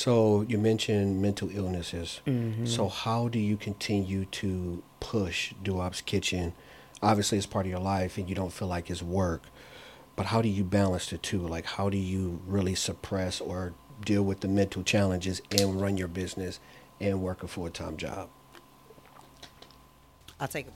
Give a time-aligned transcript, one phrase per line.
[0.00, 2.22] So you mentioned mental illnesses.
[2.26, 2.64] Mm-hmm.
[2.64, 6.54] So how do you continue to push Duwop's Kitchen?
[7.02, 9.42] Obviously, it's part of your life, and you don't feel like it's work.
[10.16, 11.46] But how do you balance the two?
[11.46, 16.08] Like, how do you really suppress or deal with the mental challenges and run your
[16.08, 16.60] business
[16.98, 18.30] and work a full time job?
[20.40, 20.72] I'll take it.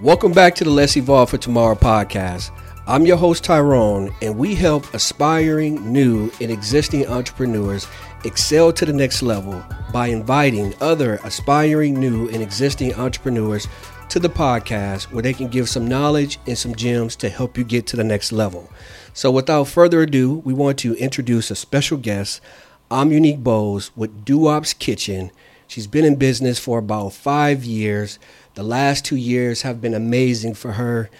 [0.00, 2.50] Welcome back to the Let's Evolve for Tomorrow podcast.
[2.88, 7.88] I'm your host, Tyrone, and we help aspiring, new, and existing entrepreneurs
[8.24, 9.60] excel to the next level
[9.92, 13.66] by inviting other aspiring, new, and existing entrepreneurs
[14.10, 17.64] to the podcast where they can give some knowledge and some gems to help you
[17.64, 18.70] get to the next level.
[19.12, 22.40] So, without further ado, we want to introduce a special guest.
[22.88, 25.32] Ym'Unique Boles with Duwop's Kitchen.
[25.66, 28.20] She's been in business for about five years.
[28.54, 31.10] The last two years have been amazing for her.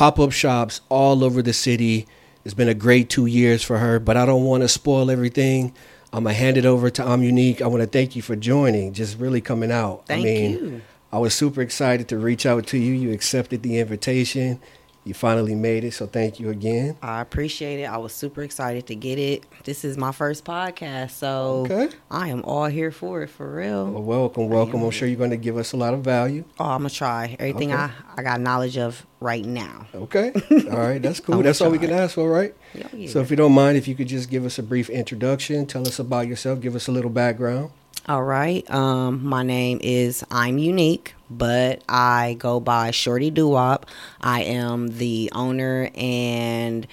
[0.00, 2.06] Pop up shops all over the city.
[2.42, 5.74] It's been a great two years for her, but I don't want to spoil everything.
[6.10, 7.60] I'm going to hand it over to Ym'Unique.
[7.60, 10.06] I want to thank you for joining, just really coming out.
[10.06, 10.80] Thank I mean, you.
[11.12, 12.94] I was super excited to reach out to you.
[12.94, 14.58] You accepted the invitation.
[15.02, 16.94] You finally made it, so thank you again.
[17.02, 17.84] I appreciate it.
[17.84, 19.44] I was super excited to get it.
[19.64, 21.88] This is my first podcast, so Okay.
[22.10, 23.90] I am all here for it for real.
[23.90, 24.82] Well, welcome, welcome.
[24.82, 26.44] I'm sure you're going to give us a lot of value.
[26.58, 27.80] Oh, I'm gonna try everything Okay.
[27.80, 29.86] I I got knowledge of right now.
[29.94, 30.32] Okay.
[30.70, 31.00] All right.
[31.00, 31.42] That's cool.
[31.42, 32.54] That's all we can ask for, right?
[32.74, 33.08] Yeah, yeah.
[33.08, 35.86] So if you don't mind, if you could just give us a brief introduction, tell
[35.88, 37.70] us about yourself, give us a little background.
[38.08, 38.68] All right.
[38.70, 43.84] Um, my name is Ym'Unique, but I go by Shorty Duwop.
[44.20, 46.86] I am the owner and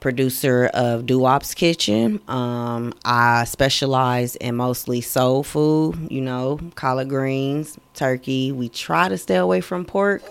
[0.00, 2.20] producer of Duwop's Kitchen.
[2.28, 8.50] Um, I specialize in mostly soul food, you know, collard greens, turkey.
[8.50, 10.22] We try to stay away from pork,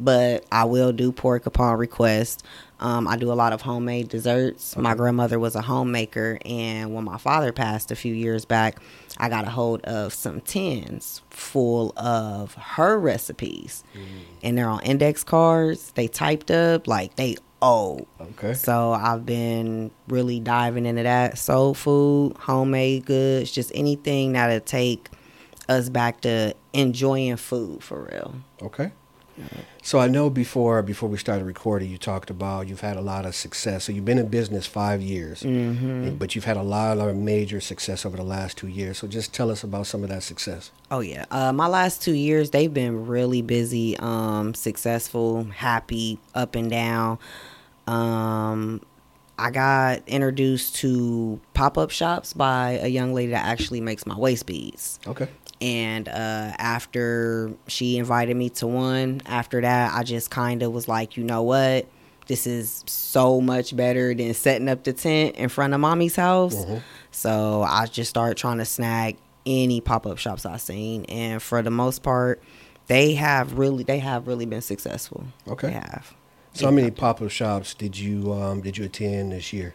[0.00, 2.42] but I will do pork upon request.
[2.78, 4.76] Um, I do a lot of homemade desserts.
[4.76, 8.78] My grandmother was a homemaker, and when my father passed a few years back,
[9.16, 13.82] I got a hold of some tins full of her recipes,
[14.42, 15.92] and they're on index cards.
[15.92, 18.06] They typed up like they old.
[18.20, 18.54] Okay.
[18.54, 25.08] So I've been really diving into that soul food, homemade goods, just anything that'll take
[25.68, 28.34] us back to enjoying food for real.
[28.62, 28.92] Okay.
[29.86, 33.24] So I know before before we started recording, you talked about you've had a lot
[33.24, 33.84] of success.
[33.84, 36.16] So you've been in business five years, Mm-hmm.
[36.16, 38.98] but you've had a lot of major success over the last two years.
[38.98, 40.72] So just tell us about some of that success.
[40.90, 41.24] Oh yeah.
[41.30, 47.20] Uh, my last two years, they've been really busy, um, successful, happy, up and down.
[47.86, 48.82] Um,
[49.38, 54.18] I got introduced to pop up shops by a young lady that actually makes my
[54.18, 54.98] waist beads.
[55.06, 55.28] Okay.
[55.60, 60.86] And uh, after she invited me to one, after that, I just kind of was
[60.86, 61.86] like, you know what?
[62.26, 66.56] This is so much better than setting up the tent in front of mommy's house.
[66.56, 66.82] Mhm.
[67.10, 71.62] So I just started trying to snag any pop up shops I seen, and for
[71.62, 72.42] the most part,
[72.88, 75.24] they have really they have really been successful.
[75.48, 75.68] Okay.
[75.68, 76.14] They have.
[76.52, 79.74] So how many pop up shops did you um, did you attend this year?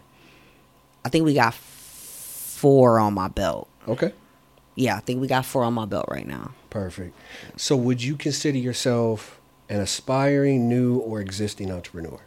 [1.04, 3.66] I think we got four on my belt.
[3.88, 4.12] Okay.
[4.74, 6.52] Yeah, I think we got four on my belt right now.
[6.70, 7.14] Perfect.
[7.56, 12.20] So would you consider yourself an aspiring new or existing entrepreneur?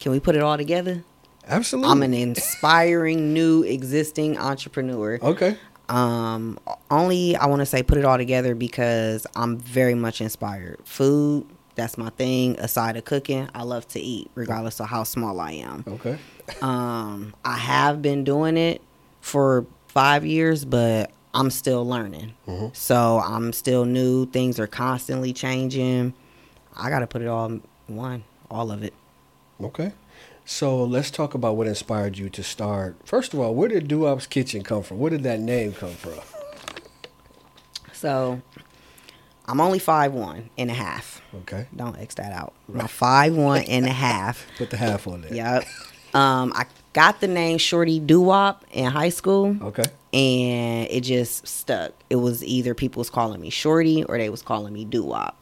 [0.00, 1.04] Can we put it all together?
[1.46, 1.90] Absolutely.
[1.90, 5.18] I'm an inspiring new existing entrepreneur.
[5.22, 5.56] okay.
[5.88, 6.56] Um,
[6.88, 10.78] only I want to say put it all together because I'm very much inspired.
[10.84, 12.56] Food, that's my thing.
[12.60, 15.84] Aside of cooking, I love to eat, regardless of how small I am.
[15.88, 16.16] Okay.
[16.62, 18.82] Um, I have been doing it
[19.20, 22.34] for five years, but I'm still learning.
[22.48, 22.74] Mhm.
[22.74, 24.26] So I'm still new.
[24.26, 26.14] Things are constantly changing.
[26.76, 28.94] I got to put it all in one, all of it.
[29.62, 29.92] Okay.
[30.44, 32.96] So let's talk about what inspired you to start.
[33.04, 34.98] First of all, where did Duwop's Kitchen come from?
[34.98, 36.18] Where did that name come from?
[37.92, 38.40] So
[39.46, 41.20] I'm only five one and a half.
[41.42, 41.66] Okay.
[41.76, 42.54] Don't X that out.
[42.68, 44.46] My five one and a half.
[44.58, 45.34] Put the half on there.
[45.34, 45.64] Yep.
[46.14, 49.84] Um, I got the name Shorty Duwop in high school, Okay.
[50.12, 51.92] and it just stuck.
[52.10, 55.34] It was either people was calling me Shorty or they was calling me Duwop.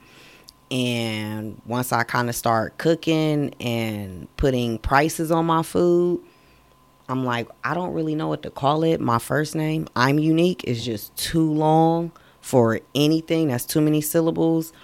[0.70, 6.20] And once I kind of start cooking and putting prices on my food,
[7.08, 9.00] I'm like, I don't really know what to call it.
[9.00, 12.12] My first name, Ym'Unique, is just too long
[12.42, 13.48] for anything.
[13.48, 14.74] That's too many syllables.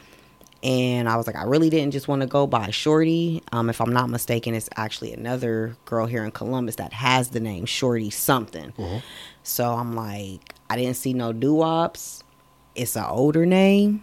[0.64, 3.42] And I was like, I really didn't just want to go by Shorty.
[3.52, 7.40] Um, if I'm not mistaken, it's actually another girl here in Columbus that has the
[7.40, 8.72] name Shorty something.
[9.42, 12.24] So I'm like, I didn't see no doo-wops.
[12.74, 14.02] It's an older name.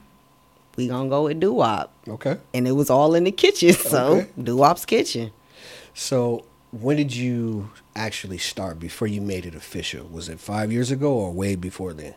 [0.75, 1.91] We gonna go with doo-wop.
[2.07, 2.37] Okay.
[2.53, 3.73] And it was all in the kitchen.
[3.73, 4.29] So Okay.
[4.41, 5.31] doo-wop's kitchen.
[5.95, 10.05] So when did you actually start before you made it official?
[10.07, 12.13] Was it five years ago or way before then?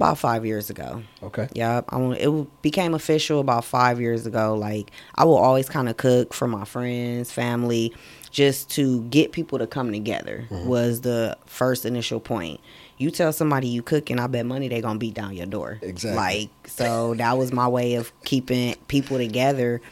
[0.00, 1.02] About five years ago.
[1.22, 1.46] Okay.
[1.52, 4.54] Yeah, I, it became official about five years ago.
[4.54, 7.92] Like I will always kind of cook for my friends, family,
[8.30, 10.46] just to get people to come together.
[10.50, 12.60] Was the first initial point.
[12.96, 15.78] You tell somebody you cook, and I bet money they gonna beat down your door.
[15.82, 16.16] Exactly.
[16.16, 19.82] Like so, that was my way of keeping people together.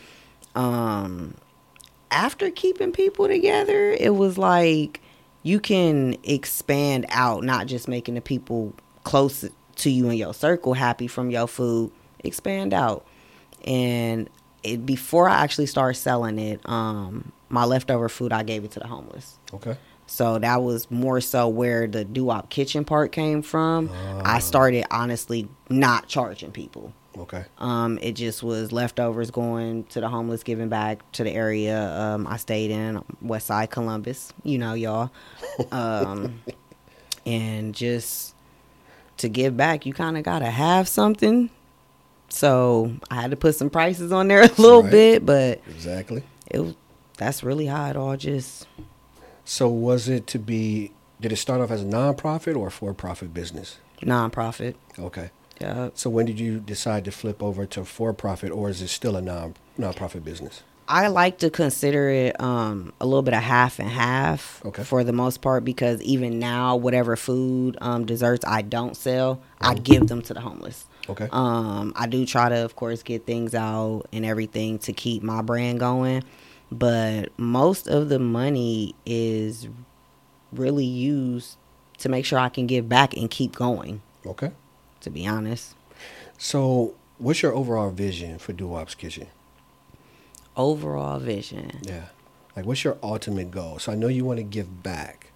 [0.54, 1.34] Um,
[2.10, 5.02] after keeping people together, it was like
[5.42, 8.74] you can expand out, not just making the people
[9.04, 9.44] close
[9.78, 11.92] to you in your circle happy from your food.
[12.24, 13.06] Expand out,
[13.64, 14.28] and
[14.62, 18.80] it, before I actually started selling it, um, my leftover food I gave it to
[18.80, 19.38] the homeless.
[19.54, 19.76] Okay.
[20.06, 23.90] So that was more so where the doo-wop kitchen part came from.
[24.24, 26.94] I started honestly not charging people.
[27.16, 27.44] Okay.
[27.58, 32.26] Um, it just was leftovers going to the homeless, giving back to the area um,
[32.26, 34.32] I stayed in, West Side Columbus.
[34.42, 35.10] You know, y'all.
[35.72, 36.40] Um,
[37.26, 38.34] and just
[39.18, 41.50] to give back, you kind of got to have something.
[42.28, 44.90] So I had to put some prices on there a little Right.
[44.92, 46.22] bit, but Exactly.
[46.50, 46.74] it was,
[47.16, 48.66] that's really how it all just.
[49.44, 50.92] So was it to be?
[51.20, 53.78] Did it start off as a nonprofit or a for-profit business?
[54.02, 54.74] Nonprofit.
[54.98, 55.30] Okay.
[55.60, 55.88] Yeah.
[55.94, 59.22] So when did you decide to flip over to for-profit, or is it still a
[59.22, 60.62] non nonprofit business?
[60.88, 64.82] I like to consider it um, a little bit of half and half Okay.
[64.84, 69.74] for the most part because even now, whatever food, um, desserts I don't sell, I
[69.74, 70.86] give them to the homeless.
[71.08, 71.28] Okay.
[71.30, 75.42] Um, I do try to, of course, get things out and everything to keep my
[75.42, 76.24] brand going,
[76.72, 79.68] but most of the money is
[80.52, 81.56] really used
[81.98, 84.00] to make sure I can give back and keep going.
[84.24, 84.52] okay.
[85.02, 85.74] To be honest,
[86.38, 89.28] So what's your overall vision for Duwop's Kitchen?
[90.58, 91.70] Overall vision.
[91.82, 92.06] Yeah.
[92.56, 93.78] Like, what's your ultimate goal?
[93.78, 95.30] So I know you want to give back,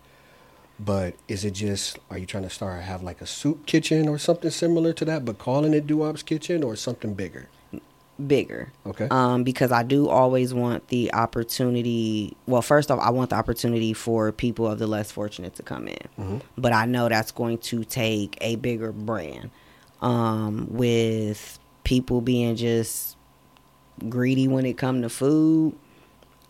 [0.81, 4.19] but is it just, are you trying to start have like a soup kitchen or
[4.19, 7.49] something similar to that, but calling it Duwop's Kitchen or something bigger?
[8.27, 8.71] bigger.
[8.87, 9.09] Okay.
[9.11, 12.37] Um, because I do always want the opportunity.
[12.47, 15.89] Well, first off, I want the opportunity for people of the less fortunate to come
[15.89, 16.41] in, Mhm.
[16.57, 19.51] but I know that's going to take a bigger brand.
[20.03, 23.17] Um, with people being just
[24.11, 25.75] greedy when it come to food,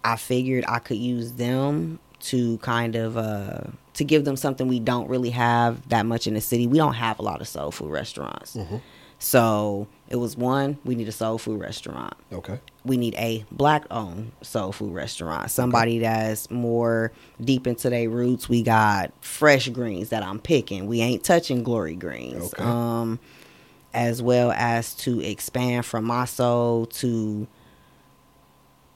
[0.04, 3.60] I figured I could use them to kind of uh
[3.94, 6.66] to give them something we don't really have that much in the city.
[6.66, 8.56] We don't have a lot of soul food restaurants.
[8.56, 8.80] Mhm.
[9.18, 12.14] So it was one, we need a soul food restaurant.
[12.32, 12.58] Okay.
[12.84, 15.50] We need a black owned soul food restaurant.
[15.50, 18.48] Somebody that's more deep into their roots.
[18.48, 20.86] We got fresh greens that I'm picking.
[20.86, 22.52] We ain't touching glory greens.
[22.54, 22.62] Okay.
[22.64, 23.20] Um
[23.94, 27.46] as well as to expand from my soul to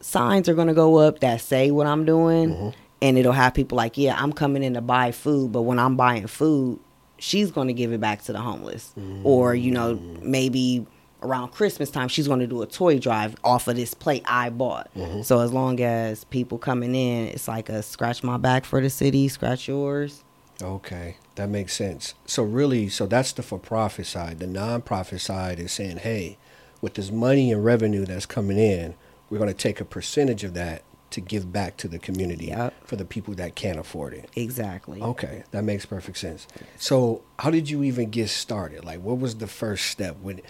[0.00, 2.74] signs are gonna go up that say what I'm doing Mhm.
[3.02, 5.96] and it'll have people like, Yeah, I'm coming in to buy food, but when I'm
[5.96, 6.78] buying food,
[7.18, 8.94] she's gonna give it back to the homeless.
[9.24, 10.86] Or, you know, maybe
[11.22, 14.90] around Christmas time she's gonna do a toy drive off of this plate I bought.
[15.22, 18.90] So as long as people coming in, it's like a scratch my back for the
[18.90, 20.22] city, scratch yours.
[20.62, 22.14] Okay, that makes sense.
[22.26, 24.38] So really, so that's the for-profit side.
[24.38, 26.38] The non-profit side is saying, hey,
[26.80, 28.94] with this money and revenue that's coming in,
[29.28, 32.74] we're going to take a percentage of that to give back to the community Yep.
[32.84, 34.28] for the people that can't afford it.
[34.34, 35.00] Exactly.
[35.00, 36.46] Okay, that makes perfect sense.
[36.78, 38.84] So, how did you even get started?
[38.84, 40.16] Like, what was the first step?
[40.20, 40.40] When,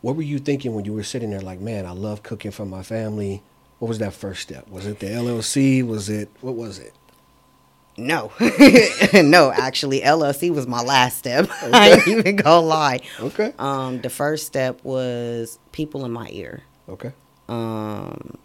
[0.00, 1.40] what were you thinking when you were sitting there?
[1.40, 3.42] Like, man, I love cooking for my family.
[3.78, 4.68] What was that first step?
[4.68, 5.84] Was it the LLC?
[5.86, 6.92] Was it what was it?
[7.96, 8.32] No,
[9.14, 9.52] no.
[9.52, 11.48] Actually, LLC was my last step.
[11.62, 13.00] I ain't even gonna lie.
[13.20, 16.62] Okay, Um, the first step was people in my ear.
[16.88, 17.12] okay,
[17.48, 18.38] Um,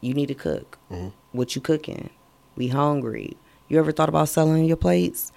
[0.00, 0.78] you need to cook.
[0.90, 1.12] Mhm.
[1.32, 2.10] What you cooking?
[2.56, 3.36] We hungry.
[3.68, 5.32] You ever thought about selling your plates?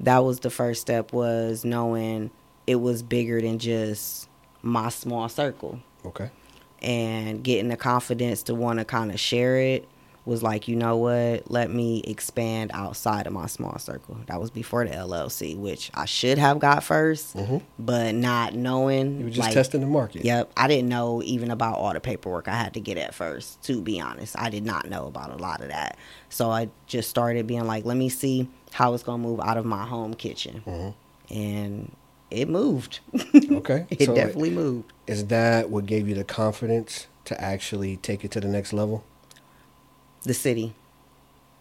[0.00, 1.12] That was the first step.
[1.12, 2.30] Was knowing
[2.66, 4.28] it was bigger than just
[4.62, 5.80] my small circle.
[6.04, 6.30] okay.
[6.82, 9.88] and getting the confidence to want to kind of share it
[10.28, 11.50] was like, you know what?
[11.50, 14.18] Let me expand outside of my small circle.
[14.26, 17.62] That was before the LLC, which I should have got 1st Mhm.
[17.78, 19.18] but not knowing.
[19.18, 20.24] You were just like, testing the market.
[20.26, 23.62] Yep, I didn't know even about all the paperwork I had to get at first.
[23.62, 25.96] To be honest, I did not know about a lot of that.
[26.28, 29.64] So I just started being like, let me see how it's gonna move out of
[29.64, 30.94] my home kitchen, Mhm.
[31.30, 31.92] and
[32.30, 33.00] it moved.
[33.50, 33.86] Okay.
[33.88, 34.92] it so definitely moved.
[35.06, 39.04] Is that what gave you the confidence to actually take it to the next level?
[40.28, 40.74] The city.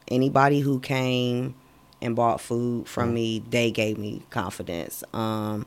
[0.08, 1.56] Anybody who came
[2.02, 5.04] and bought food from me, they gave me confidence.
[5.14, 5.66] Um,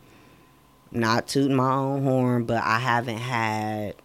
[0.93, 3.97] not tooting my own horn, but I haven't had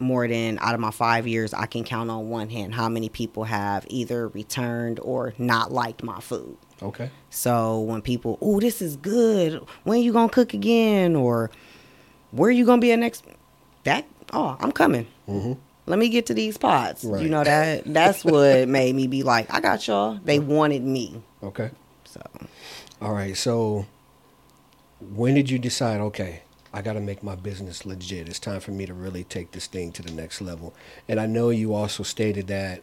[0.00, 3.08] more than out of my five years, I can count on one hand how many
[3.08, 6.56] people have either returned or not liked my food.
[6.82, 7.10] Okay.
[7.28, 9.62] So when people, oh, this is good.
[9.84, 11.14] When you gonna cook again?
[11.14, 11.50] Or
[12.30, 13.24] where you gonna be at next?
[13.84, 15.06] That oh, I'm coming.
[15.28, 15.52] Mm-hmm.
[15.86, 17.04] Let me get to these pots.
[17.04, 17.22] Right.
[17.22, 20.18] You know that that's what made me be like, I got y'all.
[20.22, 21.22] They wanted me.
[21.42, 21.70] Okay.
[22.04, 22.20] So
[23.00, 23.36] All right.
[23.36, 23.86] So,
[25.00, 26.00] when did you decide?
[26.00, 28.28] Okay, I got to make my business legit.
[28.28, 30.74] It's time for me to really take this thing to the next level.
[31.08, 32.82] And I know you also stated that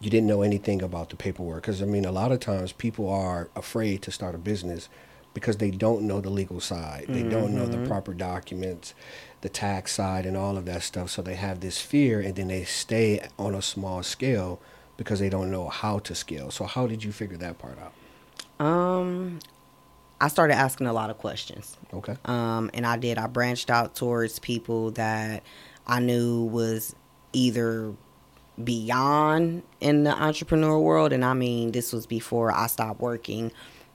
[0.00, 3.08] you didn't know anything about the paperwork because I mean, a lot of times people
[3.08, 4.88] are afraid to start a business
[5.34, 7.06] because they don't know the legal side.
[7.08, 7.86] They don't know the mm-hmm.
[7.86, 8.94] proper documents,
[9.40, 11.10] the tax side, and all of that stuff.
[11.10, 14.60] So they have this fear, and then they stay on a small scale
[14.96, 16.50] because they don't know how to scale.
[16.50, 17.92] So how did you figure that part out?
[18.64, 19.38] um
[20.20, 21.76] I started asking a lot of questions.
[21.94, 22.16] Okay.
[22.24, 23.18] Um, and I did.
[23.18, 25.44] I branched out towards people that
[25.86, 26.96] I knew was
[27.32, 27.94] either
[28.62, 33.52] beyond in the entrepreneur world, and I mean this was before I stopped working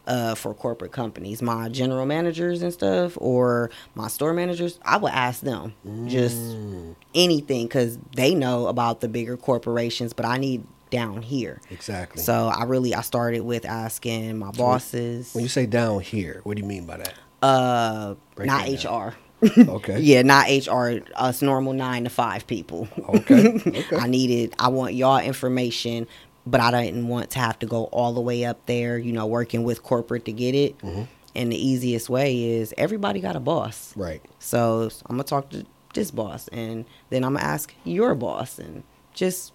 [0.08, 1.42] uh, for corporate companies.
[1.42, 5.74] My general managers and stuff, or my store managers, I would ask them
[6.08, 11.60] just Mm, anything because they know about the bigger corporations, but I need down here.
[11.72, 12.22] exactly.
[12.22, 15.34] So I really I started with asking my bosses.
[15.34, 17.14] when you say down here, what do you mean by that?
[17.42, 18.84] Uh, Break not that.
[18.86, 19.16] HR.
[19.68, 20.00] Okay.
[20.00, 21.02] Yeah, not HR.
[21.16, 22.88] Us normal nine to five people.
[23.10, 23.60] Okay.
[23.76, 23.98] Okay.
[23.98, 24.54] I needed.
[24.58, 26.08] I want y'all information,
[26.46, 28.98] but I didn't want to have to go all the way up there.
[28.98, 30.78] You know, working with corporate to get it.
[30.80, 31.08] Mhm.
[31.36, 33.92] And the easiest way is everybody got a boss.
[33.96, 34.22] Right.
[34.40, 38.84] So I'm gonna talk to this boss, and then I'm gonna ask your boss, and
[39.14, 39.52] just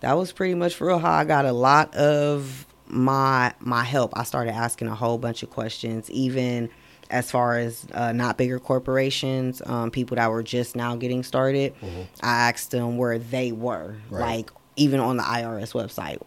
[0.00, 4.12] that was pretty much for real how I got a lot of my my help.
[4.16, 6.70] I started asking a whole bunch of questions, even
[7.10, 11.74] as far as uh, not bigger corporations, um, people that were just now getting started.
[12.22, 14.20] I asked them where they were, Right.
[14.38, 16.20] like even on the IRS website.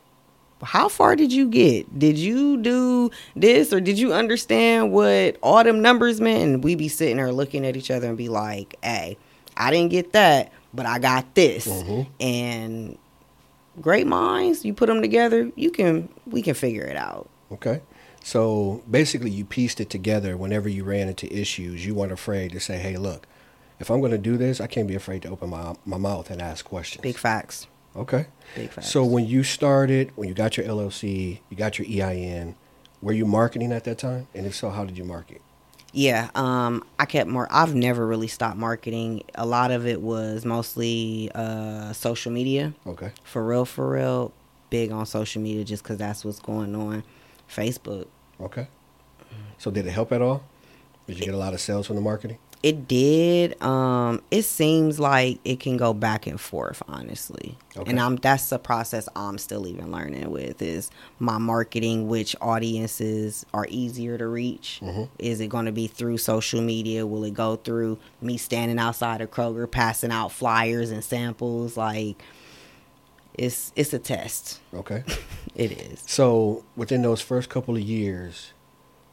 [0.62, 2.00] How far did you get?
[2.00, 6.44] Did you do this or did you understand what all them numbers meant?
[6.44, 9.18] And we be sitting there looking at each other and be like, hey,
[9.58, 11.68] I didn't get that, but I got this.
[11.68, 12.08] Mhm.
[12.22, 12.98] And
[13.82, 17.30] great minds, you put them together, you can we can figure it out.
[17.52, 17.82] Okay.
[18.24, 21.86] So basically, you pieced it together whenever you ran into issues.
[21.86, 23.28] You weren't afraid to say, hey, look,
[23.82, 26.30] if I'm going to do this, I can't be afraid to open my, my mouth
[26.32, 27.02] and ask questions.
[27.02, 27.68] Big facts.
[27.96, 28.28] Okay.
[28.56, 28.90] Big facts.
[28.90, 32.56] So when you started, when you got your LLC, you got your EIN,
[33.02, 34.28] were you marketing at that time?
[34.34, 35.42] And if so, how did you market?
[35.96, 37.48] Yeah, um, I kept more.
[37.52, 39.24] I've never really stopped marketing.
[39.36, 42.74] A lot of it was mostly uh, social media.
[42.88, 43.12] Okay.
[43.24, 44.34] For real, for real,
[44.72, 47.04] big on social media just because that's what's going on.
[47.48, 48.08] Facebook.
[48.42, 48.68] Okay.
[49.60, 50.44] So did it help at all?
[51.06, 52.40] Did you get a lot of sales from the marketing?
[52.64, 53.62] It did.
[53.62, 57.58] Um, it seems like it can go back and forth, honestly.
[57.76, 57.90] Okay.
[57.92, 60.90] And I'm that's the process I'm still even learning with is
[61.20, 64.80] my marketing, which audiences are easier to reach.
[64.82, 65.10] Mhm.
[65.20, 67.06] Is it going to be through social media?
[67.06, 71.76] Will it go through me standing outside of Kroger passing out flyers and samples?
[71.76, 72.24] Like,
[73.34, 74.60] it's it's a test.
[74.74, 75.04] Okay.
[75.56, 76.02] It is.
[76.08, 78.54] So within those first couple of years,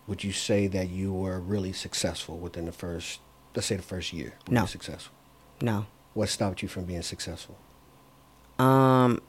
[0.06, 3.20] would you say that you were really successful within the first,
[3.54, 4.34] let's say the first year?
[4.48, 4.66] Were No.
[4.66, 5.14] Successful.
[5.60, 5.86] No.
[6.14, 7.56] What stopped you from being successful?
[8.58, 9.20] Um,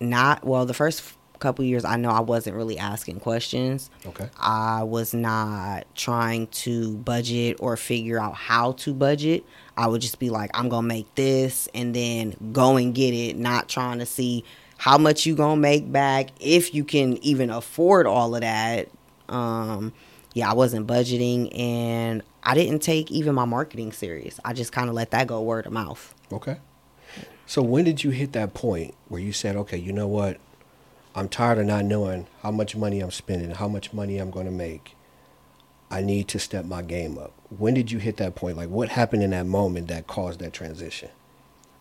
[0.00, 0.66] not well.
[0.66, 1.02] The first
[1.38, 3.90] couple years, I know I wasn't really asking questions.
[4.06, 4.28] Okay.
[4.38, 9.44] I was not trying to budget or figure out how to budget.
[9.76, 13.36] I would just be like, I'm gonna make this and then go and get it,
[13.36, 14.44] not trying to see
[14.78, 18.88] how much you gonna make back, if you can even afford all of that.
[19.28, 19.92] Um,
[20.32, 24.38] yeah, I wasn't budgeting and I didn't take even my marketing serious.
[24.44, 26.14] I just kind of let that go word of mouth.
[26.32, 26.58] Okay.
[27.46, 30.38] So when did you hit that point where you said, okay, you know what?
[31.14, 34.46] I'm tired of not knowing how much money I'm spending, how much money I'm going
[34.46, 34.96] to make.
[35.90, 37.32] I need to step my game up.
[37.56, 38.56] When did you hit that point?
[38.56, 41.10] Like, what happened in that moment that caused that transition?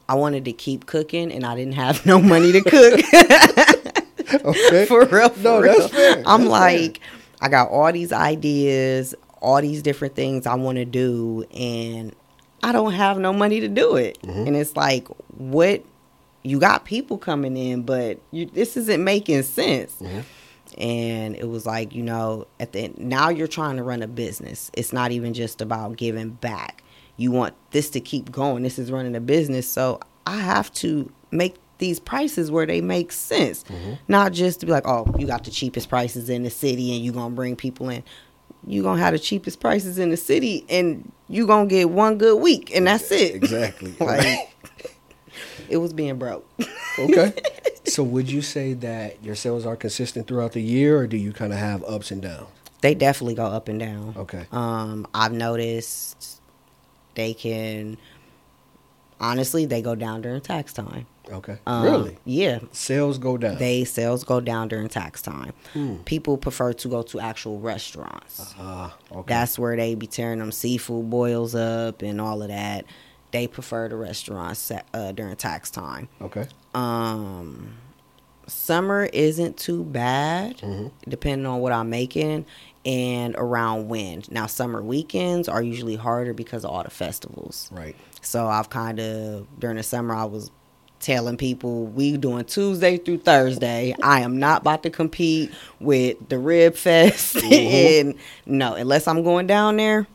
[0.08, 3.00] I wanted to keep cooking and I didn't have no money to cook.
[4.44, 4.86] Okay.
[4.88, 5.30] for real.
[5.30, 5.78] For No, real.
[5.80, 6.24] that's fair.
[6.26, 7.00] I'm That's like,
[7.42, 12.16] I got all these ideas, all these different things I want to do, and
[12.64, 14.18] I don't have no money to do it.
[14.24, 14.48] Mhm.
[14.48, 15.08] And it's like,
[15.38, 15.84] what?
[16.44, 19.96] You got people coming in, but you, this isn't making sense.
[20.02, 20.24] Mhm.
[20.78, 24.08] And it was like, you know, at the end, now you're trying to run a
[24.08, 24.72] business.
[24.74, 26.84] It's not even just about giving back.
[27.18, 28.64] You want this to keep going.
[28.64, 33.12] This is running a business, so I have to make these prices where they make
[33.12, 33.64] sense.
[33.70, 33.98] Mhm.
[34.08, 37.04] Not just to be like, oh, you got the cheapest prices in the city and
[37.04, 38.04] you're going to bring people in.
[38.66, 42.42] You're to have the cheapest prices in the city and you're to get one good
[42.42, 43.36] week and that's it.
[43.36, 43.96] Exactly.
[44.00, 44.56] like,
[45.70, 46.48] it was being broke.
[46.98, 47.34] Okay.
[47.86, 51.34] so would you say that your sales are consistent throughout the year, or do you
[51.34, 52.48] kind of have ups and downs?
[52.84, 54.14] they definitely go up and down.
[54.18, 54.46] Okay.
[54.52, 56.42] Um, I've noticed
[57.16, 57.98] they can
[59.24, 61.06] honestly they go down during tax time.
[61.32, 61.58] Okay.
[61.66, 62.18] Um, really?
[62.26, 62.60] Yeah.
[62.74, 63.58] Sales go down.
[63.58, 65.54] They sales go down during tax time.
[65.72, 65.96] Hmm.
[66.04, 68.54] People prefer to go to actual restaurants.
[68.60, 69.24] Ah, okay.
[69.34, 72.86] That's where they be tearing them seafood boils up and all of that.
[73.32, 76.10] They prefer the restaurants uh, during tax time.
[76.22, 76.46] okay.
[76.76, 77.76] Um,
[78.46, 80.92] summer isn't too bad, Mhm.
[81.08, 82.46] depending on what I'm making
[82.86, 84.24] and around when.
[84.30, 87.70] Now, summer weekends are usually harder because of all the festivals.
[87.72, 87.96] Right.
[88.26, 90.52] So I've kind of during the summer I was
[91.00, 93.94] telling people we doing Tuesday through Thursday.
[94.02, 98.10] I am not about to compete with the Rib Fest mm-hmm.
[98.10, 98.16] and
[98.46, 100.08] no, unless I'm going down there.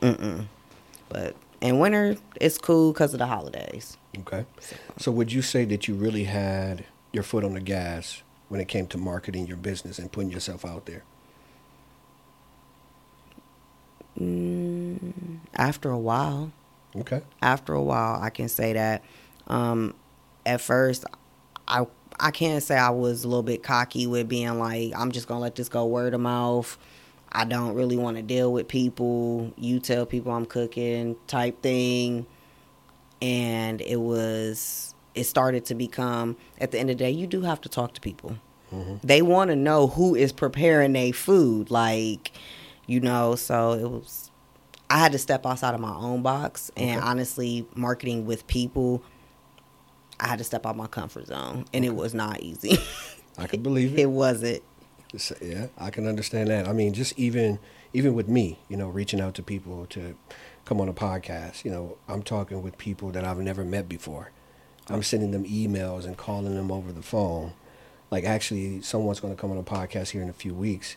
[0.00, 0.46] Mm-mm.
[1.08, 3.96] But in winter it's cool because of the holidays.
[4.20, 4.46] Okay.
[4.98, 8.68] So would you say that you really had your foot on the gas when it
[8.68, 11.02] came to marketing your business and putting yourself out there?
[14.20, 16.52] Mm, after a while,
[16.96, 17.22] Okay.
[17.40, 19.02] after a while, I can say that.
[19.46, 19.94] Um,
[20.44, 21.04] at first,
[21.66, 21.86] I
[22.20, 25.40] I can't say I was a little bit cocky with being like, I'm just gonna
[25.40, 26.76] let this go word of mouth.
[27.32, 29.52] I don't really want to deal with people.
[29.56, 32.26] You tell people I'm cooking type thing,
[33.22, 37.42] and it was it started to become at the end of the day, you do
[37.42, 38.36] have to talk to people.
[38.72, 39.00] Mhm.
[39.02, 42.32] They want to know who is preparing their food, like
[42.86, 43.34] you know.
[43.34, 44.30] So it was
[44.90, 47.06] I had to step outside of my own box, and Okay.
[47.06, 49.02] honestly, marketing with people,
[50.20, 52.78] I had to step out my comfort zone, and it was not easy.
[53.38, 54.10] I can believe it it.
[54.10, 54.62] wasn't.
[55.16, 56.66] So, yeah, I can understand that.
[56.68, 57.58] I mean, just even
[57.92, 60.14] even with me, you know, reaching out to people to
[60.64, 64.30] come on a podcast, you know, I'm talking with people that I've never met before.
[64.88, 67.52] I'm sending them emails and calling them over the phone.
[68.10, 70.96] Like actually, someone's going to come on a podcast here in a few weeks,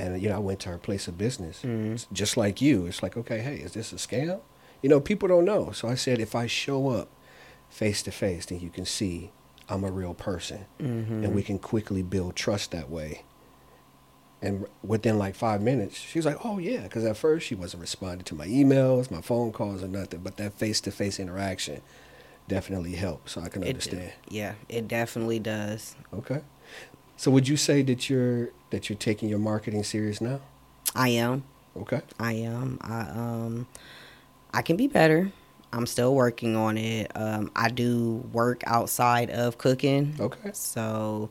[0.00, 2.06] and you know, I went to her place of business, Mhm.
[2.12, 2.86] just like you.
[2.86, 4.40] It's like, okay, hey, is this a scam?
[4.82, 5.72] You know, people don't know.
[5.72, 7.08] So I said, if I show up
[7.68, 9.30] face to face, then you can see
[9.68, 11.24] I'm a real person Mm-hmm.
[11.24, 13.22] and we can quickly build trust that way.
[14.42, 17.82] And within like five minutes, she was like, "Oh yeah," because at first she wasn't
[17.82, 20.20] responding to my emails, my phone calls, or nothing.
[20.20, 21.82] But that face-to-face interaction
[22.48, 24.12] definitely helped, so I can It, understand.
[24.30, 25.94] yeah, it definitely does.
[26.14, 26.40] Okay.
[27.20, 30.40] So would you say that you're that you're taking your marketing serious now?
[30.94, 31.44] I am.
[31.76, 32.00] Okay.
[32.18, 32.78] I am.
[32.80, 33.66] I um
[34.54, 35.30] I can be better.
[35.70, 37.12] I'm still working on it.
[37.14, 40.14] Um I do work outside of cooking.
[40.18, 40.52] Okay.
[40.54, 41.28] So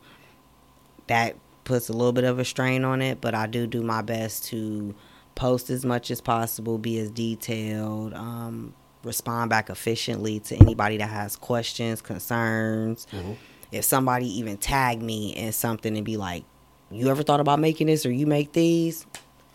[1.08, 4.00] that puts a little bit of a strain on it, but I do do my
[4.00, 4.94] best to
[5.34, 11.08] post as much as possible, be as detailed, um respond back efficiently to anybody that
[11.08, 13.08] has questions, concerns.
[13.10, 13.34] Mhm.
[13.72, 16.44] If somebody even tag me in something and be like,
[16.90, 19.06] "You ever thought about making this or you make these?"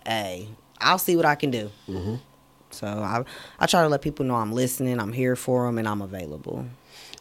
[0.05, 0.49] Hey,
[0.79, 1.71] I'll see what I can do.
[1.87, 2.15] Mm-hmm.
[2.71, 3.23] So I
[3.59, 6.65] I try to let people know I'm listening, I'm here for them, and I'm available.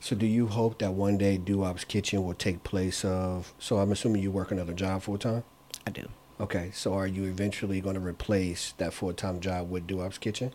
[0.01, 3.55] So do you hope that one day Duwop's Kitchen will take place of?
[3.59, 5.45] So I'm assuming you work another job full time.
[5.87, 6.09] I do.
[6.41, 6.71] Okay.
[6.75, 10.53] So are you eventually going to replace that full time job with Duwop's Kitchen?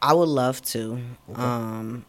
[0.00, 0.98] I would love to.
[1.30, 1.42] Okay.
[1.42, 2.06] Um,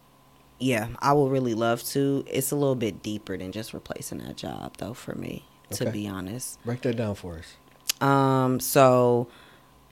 [0.61, 2.23] yeah, I would really love to.
[2.27, 5.45] It's a little bit deeper than just replacing that job, though, for me.
[5.71, 6.61] To be honest.
[6.65, 8.05] Break that down for us.
[8.05, 9.29] Um, so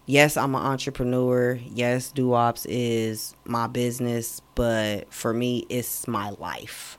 [0.05, 1.59] yes, I'm an entrepreneur.
[1.73, 6.97] Yes, Duwop's is my business, but for me, it's my life.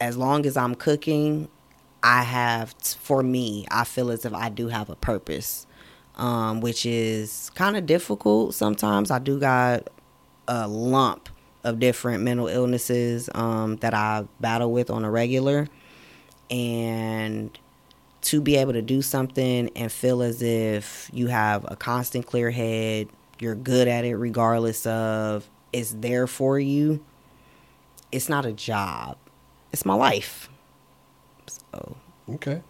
[0.00, 1.48] As long as I'm cooking,
[2.02, 5.66] I have, for me, I feel as if I do have a purpose,
[6.16, 9.10] um, which is kind of difficult sometimes.
[9.10, 9.88] I do got
[10.46, 11.28] a lump
[11.64, 15.68] of different mental illnesses um, that I battle with on a regular.
[16.50, 17.56] And
[18.22, 22.50] to be able to do something and feel as if you have a constant clear
[22.50, 27.04] head, you're good at it regardless of it's there for you.
[28.10, 29.16] It's not a job.
[29.72, 30.48] It's my life.
[31.46, 31.96] So,
[32.34, 32.62] Okay.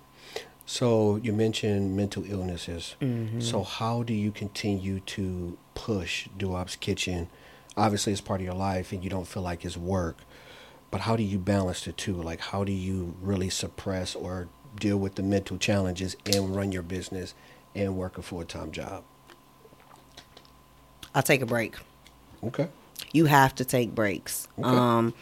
[0.67, 2.95] So you mentioned mental illnesses.
[3.01, 3.43] mhm.
[3.43, 7.29] So how do you continue to push Duwop's Kitchen?
[7.79, 10.19] Obviously, it's part of your life, and you don't feel like it's work.
[10.91, 12.15] But how do you balance the two?
[12.15, 16.83] Like, how do you really suppress or deal with the mental challenges and run your
[16.83, 17.35] business
[17.75, 19.05] and work a full time job?
[21.15, 21.77] I'll take a break.
[22.43, 22.69] Okay.
[23.13, 24.49] You have to take breaks.
[24.59, 24.69] Okay.
[24.69, 25.15] Um,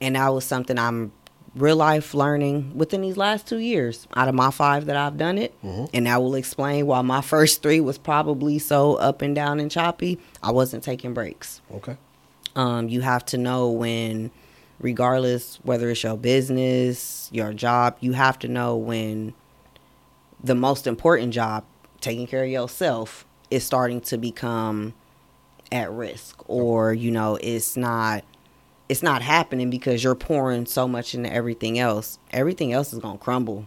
[0.00, 1.12] and that was something I'm
[1.54, 5.36] real life learning within these last two years out of my five that I've done
[5.36, 5.54] it.
[5.62, 5.90] Mhm.
[5.92, 9.70] And I will explain why my first three was probably so up and down and
[9.70, 10.18] choppy.
[10.42, 11.60] I wasn't taking breaks.
[11.74, 11.96] Okay.
[12.56, 14.30] Um, you have to know when
[14.80, 19.34] regardless whether it's your business, your job, you have to know when
[20.42, 21.64] the most important job,
[22.00, 24.94] taking care of yourself, is starting to become
[25.70, 28.24] at risk or you know it's not
[28.92, 32.18] it's not happening because you're pouring so much into everything else.
[32.30, 33.66] Everything else is going to crumble.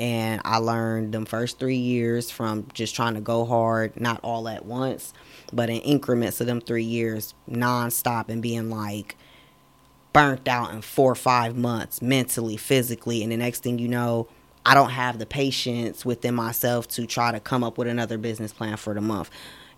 [0.00, 4.46] And i learned them first three years from just trying to go hard not all
[4.46, 5.12] at once
[5.52, 9.16] but in increments of them three years nonstop and being like
[10.12, 13.24] burnt out in four or five months mentally physically.
[13.24, 14.28] And the next thing you know
[14.66, 18.52] i don't have the patience within myself to try to come up with another business
[18.52, 19.30] plan for the month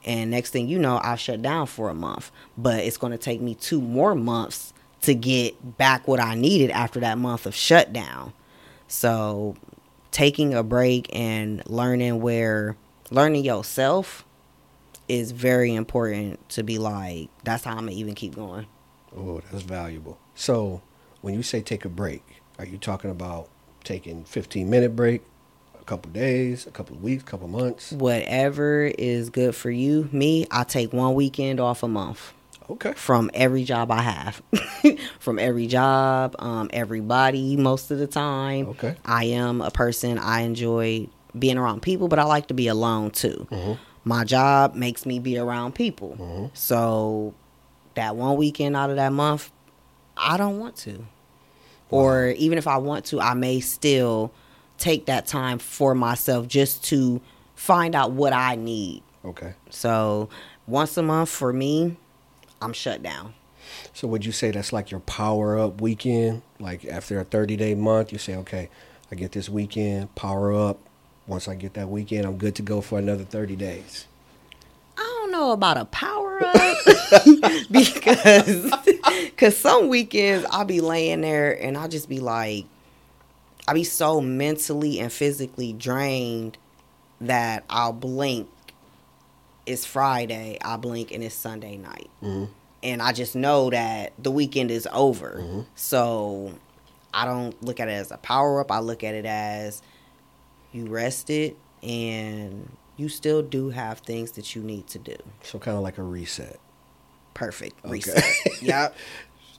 [0.04, 2.30] and next thing you know, I'll shut down for a month.
[2.56, 6.70] But it's going to take me two more months to get back what I needed
[6.70, 8.32] after that month of shutdown.
[8.88, 9.56] So
[10.10, 12.76] taking a break and learning where
[13.10, 14.24] learning yourself
[15.08, 18.66] is very important to be like, that's how I'm to even keep going.
[19.16, 20.18] Oh, that's valuable.
[20.34, 20.82] So
[21.20, 22.22] when you say take a break,
[22.58, 23.48] are you talking about
[23.82, 25.22] taking 15 minute break,
[25.90, 27.90] couple days, a couple of weeks, a couple of months.
[27.90, 30.08] Whatever is good for you.
[30.12, 32.32] Me, I take one weekend off a month.
[32.70, 32.92] Okay.
[32.92, 34.40] From every job I have,
[35.18, 38.68] from every job, um, everybody, most of the time.
[38.68, 38.94] Okay.
[39.04, 40.18] I am a person.
[40.18, 43.48] I enjoy being around people, but I like to be alone too.
[43.50, 43.72] Mm-hmm.
[44.04, 46.16] My job makes me be around people.
[46.20, 46.46] Mm-hmm.
[46.54, 47.34] So
[47.94, 49.50] that one weekend out of that month,
[50.16, 51.04] I don't want to.
[51.90, 54.32] Or even if I want to, I may still
[54.80, 57.20] take that time for myself just to
[57.54, 59.02] find out what I need.
[59.24, 59.54] Okay.
[59.68, 60.28] So
[60.66, 61.96] once a month for me,
[62.60, 63.34] I'm shut down.
[63.92, 66.42] So would you say that's like your power up weekend?
[66.58, 68.68] Like after a 30 day month, you say, okay,
[69.12, 70.78] I get this weekend, power up.
[71.26, 74.06] Once I get that weekend, I'm good to go for another 30 days.
[74.96, 76.56] I don't know about a power up
[77.70, 78.72] because
[79.36, 82.66] cause some weekends I'll be laying there and I'll just be like,
[83.70, 86.58] I be so mentally and physically drained
[87.20, 88.48] that I'll blink.
[89.64, 90.58] It's Friday.
[90.60, 92.46] I blink and it's Sunday night, mm-hmm.
[92.82, 95.38] and I just know that the weekend is over.
[95.40, 95.60] Mm-hmm.
[95.76, 96.52] So
[97.14, 98.72] I don't look at it as a power up.
[98.72, 99.82] I look at it as
[100.72, 105.16] you rested and you still do have things that you need to do.
[105.44, 106.58] So kind of like a reset.
[107.34, 107.92] Perfect okay.
[107.92, 108.24] reset.
[108.62, 108.96] yep.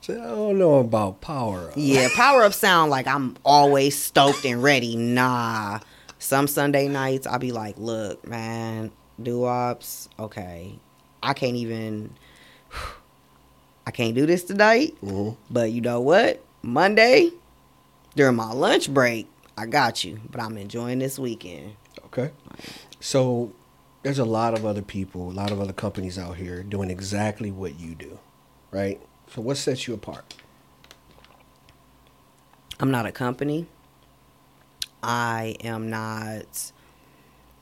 [0.08, 1.74] I don't know about power up.
[1.76, 4.96] Yeah, power up sound like I'm always stoked and ready.
[4.96, 5.80] Nah.
[6.18, 8.90] Some Sunday nights I'll be like, look, man,
[9.22, 10.78] do ops, okay.
[11.22, 12.14] I can't even
[13.86, 14.94] I can't do this tonight.
[15.02, 15.36] Mm-hmm.
[15.50, 16.42] But you know what?
[16.62, 17.30] Monday,
[18.14, 20.20] during my lunch break, I got you.
[20.30, 21.74] But I'm enjoying this weekend.
[22.06, 22.30] Okay.
[23.00, 23.52] So
[24.02, 27.50] there's a lot of other people, a lot of other companies out here doing exactly
[27.50, 28.18] what you do,
[28.70, 29.00] right?
[29.34, 30.34] So what sets you apart?
[32.78, 33.66] I'm not a company.
[35.02, 36.72] I am not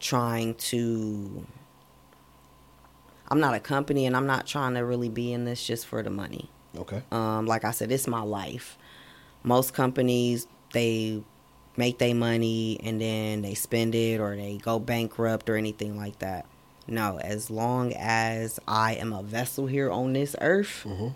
[0.00, 1.46] trying to
[3.28, 6.02] I'm not a company and I'm not trying to really be in this just for
[6.02, 6.50] the money.
[6.76, 7.02] Okay.
[7.12, 8.76] Um, like I said, it's my life.
[9.44, 11.22] Most companies they
[11.76, 16.18] make their money and then they spend it or they go bankrupt or anything like
[16.18, 16.46] that.
[16.88, 21.10] No, as long as I am a vessel here on this earth, mm-hmm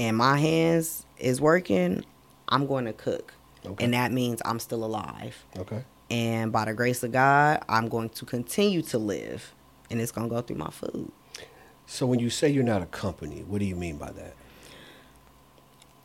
[0.00, 2.06] and my hands is working,
[2.48, 3.34] I'm going to cook.
[3.66, 3.84] Okay.
[3.84, 5.44] And that means I'm still alive.
[5.58, 5.84] Okay.
[6.10, 9.54] And by the grace of God, I'm going to continue to live.
[9.90, 11.12] And it's going to go through my food.
[11.84, 14.36] So when you say you're not a company, what do you mean by that?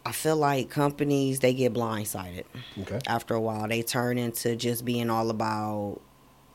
[0.05, 2.43] I feel like companies they get blindsided.
[2.81, 2.99] Okay.
[3.07, 6.01] After a while, they turn into just being all about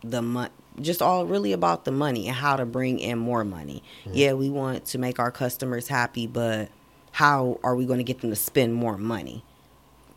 [0.03, 0.51] the money,
[0.81, 3.83] just all really about the money and how to bring in more money.
[4.05, 4.11] Mm-hmm.
[4.15, 6.69] Yeah, we want to make our customers happy, but
[7.13, 9.45] how are we going to get them to spend more money?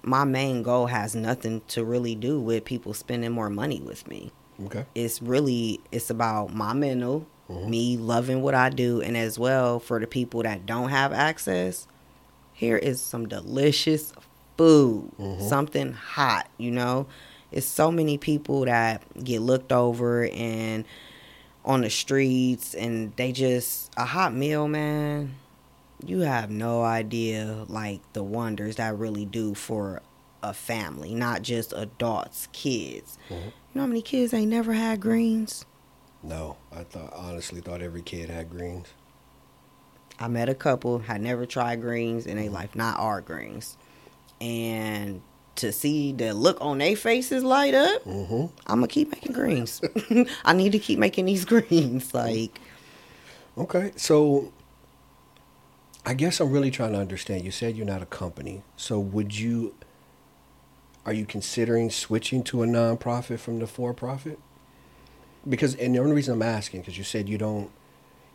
[0.01, 4.32] My main goal has nothing to really do with people spending more money with me.
[4.65, 4.86] Okay.
[4.93, 7.69] It's really it's about my mental, mm-hmm.
[7.69, 11.88] me loving what I do and as well for the people that don't have access,
[12.51, 14.13] here is some delicious
[14.58, 15.47] food, mm-hmm.
[15.47, 17.08] something hot, you know?
[17.51, 20.86] It's so many people that get looked over and
[21.63, 25.36] on the streets and they just a hot meal, man
[26.07, 30.01] you have no idea like the wonders that really do for
[30.41, 33.17] a family, not just adults, kids.
[33.29, 33.45] Mm-hmm.
[33.45, 35.65] You know how many kids ain't never had greens?
[36.21, 38.87] No, I thought honestly thought every kid had greens.
[40.19, 42.55] I met a couple had never tried greens in their mm-hmm.
[42.55, 43.77] life, not our greens,
[44.39, 45.21] and
[45.55, 48.45] to see the look on their faces light up, mm-hmm.
[48.67, 49.81] I'm gonna keep making greens.
[50.45, 52.13] I need to keep making these greens.
[52.13, 52.59] Like,
[53.57, 54.51] okay, so
[56.05, 57.45] I guess I'm really trying to understand.
[57.45, 59.75] You said you're not a company, so would you?
[61.05, 64.39] Are you considering switching to a nonprofit from the for-profit?
[65.47, 67.69] Because, and the only reason I'm asking, because you said you don't,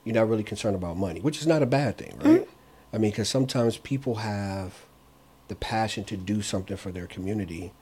[0.04, 2.42] you're not really concerned about money, which is not a bad thing, right?
[2.42, 2.50] Mm-hmm.
[2.92, 4.74] I mean, because sometimes people have
[5.48, 7.72] the passion to do something for their community,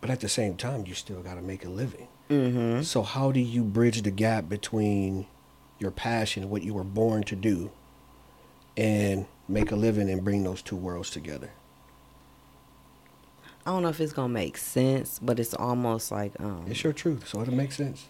[0.00, 2.06] but at the same time, you still got to make a living.
[2.30, 2.82] Mm-hmm.
[2.82, 5.26] So, how do you bridge the gap between
[5.80, 7.72] your passion, what you were born to do,
[8.76, 11.50] and make a living and bring those two worlds together?
[13.66, 16.92] I don't know if it's gonna make sense, but it's almost like um, It's your
[16.92, 18.08] truth, so it'll make sense.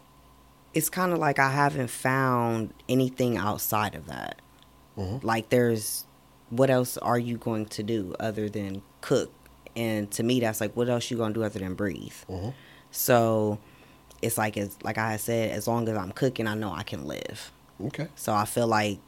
[0.72, 4.40] it's kind of like I haven't found anything outside of that.
[4.98, 5.22] Mhm.
[5.22, 6.04] Like, there's
[6.50, 9.30] what else are you going to do other than cook?
[9.76, 12.12] And to me, that's like, what else you gonna do other than breathe?
[12.28, 12.52] Mhm.
[12.90, 13.58] So
[14.22, 17.06] it's like, as like I said, as long as I'm cooking, I know I can
[17.06, 17.52] live.
[17.80, 18.08] Okay.
[18.16, 18.98] So I feel like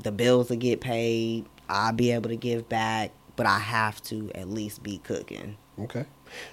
[0.00, 1.46] the bills will get paid.
[1.68, 5.56] I'll be able to give back, but I have to at least be cooking.
[5.78, 6.06] Okay.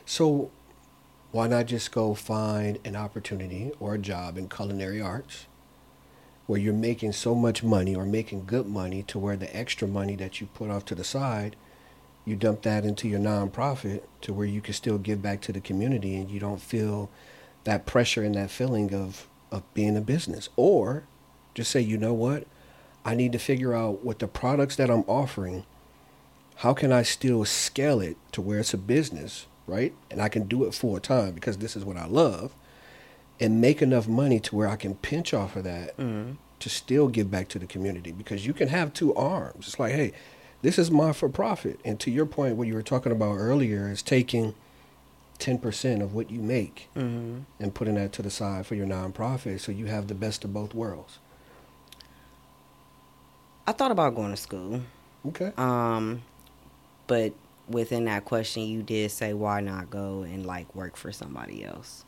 [0.06, 0.52] So,
[1.32, 5.46] why not just go find an opportunity or a job in culinary arts
[6.50, 10.16] where you're making so much money or making good money to where the extra money
[10.16, 11.56] that you put off to the side,
[12.26, 15.62] you dump that into your nonprofit to where you can still give back to the
[15.62, 17.08] community and you don't feel
[17.66, 20.50] that pressure and that feeling of, of being a business.
[20.56, 21.04] Or
[21.54, 22.48] just say, you know what?
[23.06, 25.66] I need to figure out what the products that I'm offering
[26.58, 29.94] how can I still scale it to where it's a business, right?
[30.12, 32.52] And I can do it full time because this is what I love
[33.40, 36.34] and make enough money to where I can pinch off of that Mm-hmm.
[36.60, 39.68] to still give back to the community because you can have two arms.
[39.70, 40.12] It's like, hey,
[40.62, 41.80] this is my for profit.
[41.86, 44.54] And to your point, what you were talking about earlier is taking
[45.40, 47.40] 10% of what you make Mm-hmm.
[47.64, 50.54] and putting that to the side for your nonprofit so you have the best of
[50.54, 51.20] both worlds.
[53.70, 54.82] I thought about going to school.
[55.28, 55.52] Okay.
[55.56, 56.24] Um,
[57.06, 57.34] but
[57.68, 62.04] within that question, you did say, why not go and like work for somebody else?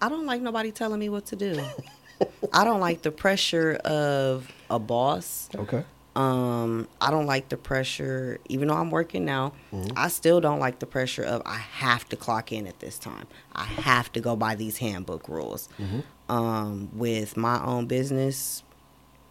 [0.00, 1.62] I don't like nobody telling me what to do.
[2.52, 5.50] I don't like the pressure of a boss.
[5.54, 5.84] Okay.
[6.16, 9.92] Um, I don't like the pressure, even though I'm working now, Mhm.
[9.96, 13.26] I still don't like the pressure of I have to clock in at this time.
[13.54, 15.68] I have to go by these handbook rules.
[15.78, 16.04] Mhm.
[16.34, 18.62] Um, with my own business,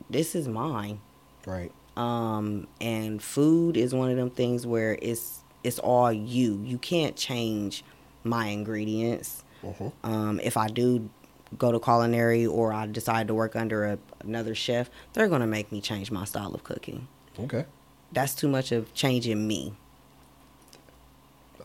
[0.09, 0.99] this is mine.
[1.45, 1.71] Right.
[1.97, 6.61] Um, and food is one of them things where it's it's all you.
[6.63, 7.83] You can't change
[8.23, 9.43] my ingredients.
[9.63, 9.91] Mhm.
[10.03, 11.09] Um, if I do
[11.57, 15.71] go to culinary or I decide to work under a, another chef, they're gonna make
[15.71, 17.07] me change my style of cooking.
[17.37, 17.65] Okay.
[18.11, 19.73] That's too much of changing me.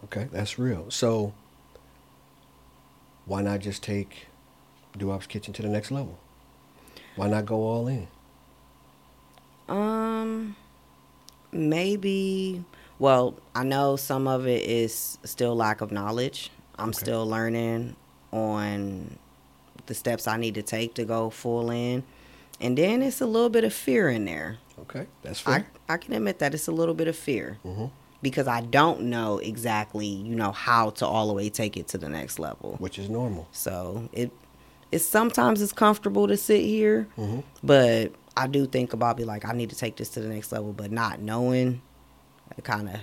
[0.04, 0.90] Okay, that's real.
[0.90, 1.32] So
[3.26, 4.26] why not just take
[4.98, 6.18] Duwop's Kitchen to the next level?
[7.16, 8.08] Why not go all in?
[9.68, 10.56] Um,
[11.52, 12.64] maybe.
[12.98, 16.50] Well, I know some of it is still lack of knowledge.
[16.78, 16.98] I'm Okay.
[16.98, 17.96] still learning
[18.32, 19.18] on
[19.86, 22.02] the steps I need to take to go full in,
[22.60, 24.58] and then it's a little bit of fear in there.
[24.80, 25.70] Okay, that's I fair.
[25.88, 27.86] I can admit that it's a little bit of fear hmm
[28.22, 31.98] because I don't know exactly, you know, how to all the way take it to
[31.98, 32.76] the next level.
[32.78, 33.46] Which is normal.
[33.52, 34.30] So it
[34.90, 39.44] it's sometimes it's comfortable to sit here, hmm but I do think about be like
[39.44, 41.80] I need to take this to the next level, but not knowing,
[42.58, 42.96] it kind of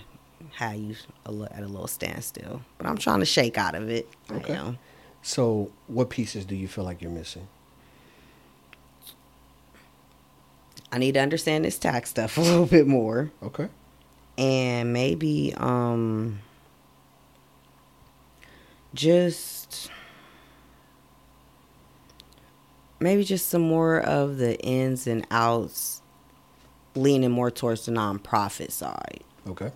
[0.53, 2.61] had you a li- at a little standstill.
[2.77, 4.09] But I'm trying to shake out of it.
[4.29, 4.53] Okay.
[4.53, 4.77] I am.
[5.21, 7.47] So what pieces do you feel like you're missing?
[10.91, 13.67] I need to understand this tax stuff a little bit more, Okay.
[14.37, 16.39] and maybe um
[18.93, 19.89] just
[23.01, 26.01] maybe just some more of the ins and outs
[26.95, 29.23] leaning more towards the nonprofit side.
[29.47, 29.71] Okay.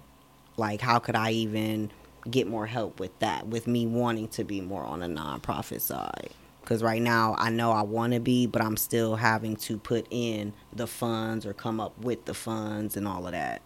[0.58, 1.92] like how could i even
[2.30, 6.30] get more help with that with me wanting to be more on the nonprofit side
[6.62, 10.06] because right now i know i want to be but i'm still having to put
[10.12, 13.62] in the funds or come up with the funds and all of that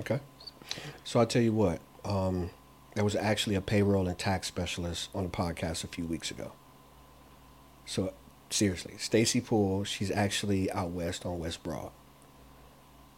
[0.00, 0.20] Okay.
[1.04, 1.80] So I'll tell you what.
[2.02, 2.48] Um,
[2.94, 6.52] there was actually a payroll and tax specialist on the podcast a few weeks ago.
[7.84, 8.14] So
[8.52, 11.90] seriously, Stacy Poole, she's actually out west on West Broad.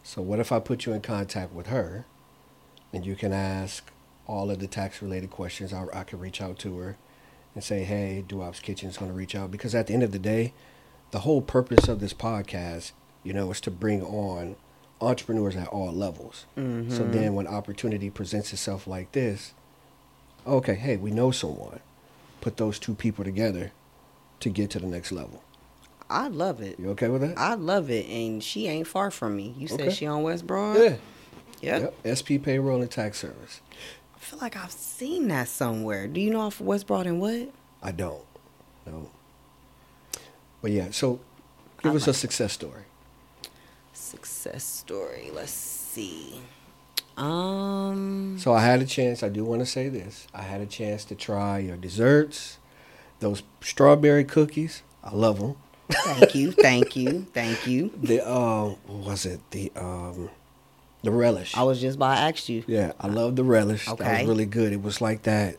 [0.03, 2.05] So what if I put you in contact with her,
[2.93, 3.91] and you can ask
[4.27, 5.73] all of the tax related questions?
[5.73, 6.97] I, I could reach out to her
[7.53, 10.11] and say, "Hey, Duwop's Kitchen is going to reach out," because at the end of
[10.11, 10.53] the day,
[11.11, 12.91] the whole purpose of this podcast,
[13.23, 14.55] you know, is to bring on
[15.01, 16.45] entrepreneurs at all levels.
[16.87, 17.11] So Mhm.
[17.11, 19.53] then when opportunity presents itself like this,
[20.45, 21.79] okay, hey, we know someone.
[22.41, 23.71] Put those two people together
[24.45, 25.41] to get to the next level.
[26.09, 26.79] I love it.
[26.79, 27.37] You okay with that?
[27.37, 29.55] I love it, and she ain't far from me.
[29.57, 29.89] You said Okay.
[29.91, 30.77] she on West Broad.
[30.77, 30.95] yeah.
[31.61, 31.95] Yep.
[32.03, 32.17] Yep.
[32.17, 33.61] SP Payroll and Tax Service.
[34.15, 36.07] I feel like I've seen that somewhere.
[36.07, 37.49] Do you know off West Broad and what?
[37.81, 38.23] I don't.
[38.85, 39.09] No.
[40.61, 41.19] But yeah, so
[41.81, 42.83] give I us a success story.
[43.93, 45.31] Success story.
[45.33, 46.39] Let's see.
[47.17, 48.35] Um.
[48.39, 49.23] So I had a chance.
[49.23, 50.27] I do want to say this.
[50.35, 52.59] I had a chance to try your desserts,
[53.25, 54.83] those strawberry cookies.
[55.03, 55.55] I love them.
[55.89, 56.51] Thank you.
[56.51, 57.25] Thank you.
[57.33, 57.91] Thank you.
[58.01, 59.39] The um, what was it?
[59.51, 60.29] The um,
[61.03, 61.55] the relish.
[61.57, 62.63] I was just about to ask you.
[62.67, 63.85] yeah, I love the relish.
[63.85, 64.19] That Okay.
[64.21, 64.73] was really good.
[64.73, 65.57] It was like that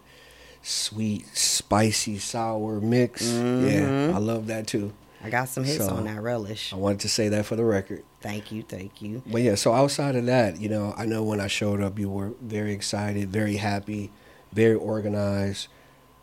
[0.63, 3.25] sweet, spicy, sour mix.
[3.27, 3.71] Mhm.
[3.73, 4.93] Yeah, I love that too.
[5.25, 6.73] I got some hits So- on that relish.
[6.73, 8.03] I wanted to say that for the record.
[8.21, 8.63] Thank you.
[8.63, 9.23] Thank you.
[9.27, 12.09] But yeah, so outside of that, you know, I know when I showed up, you
[12.11, 14.11] were very excited, very happy,
[14.53, 15.67] very organized.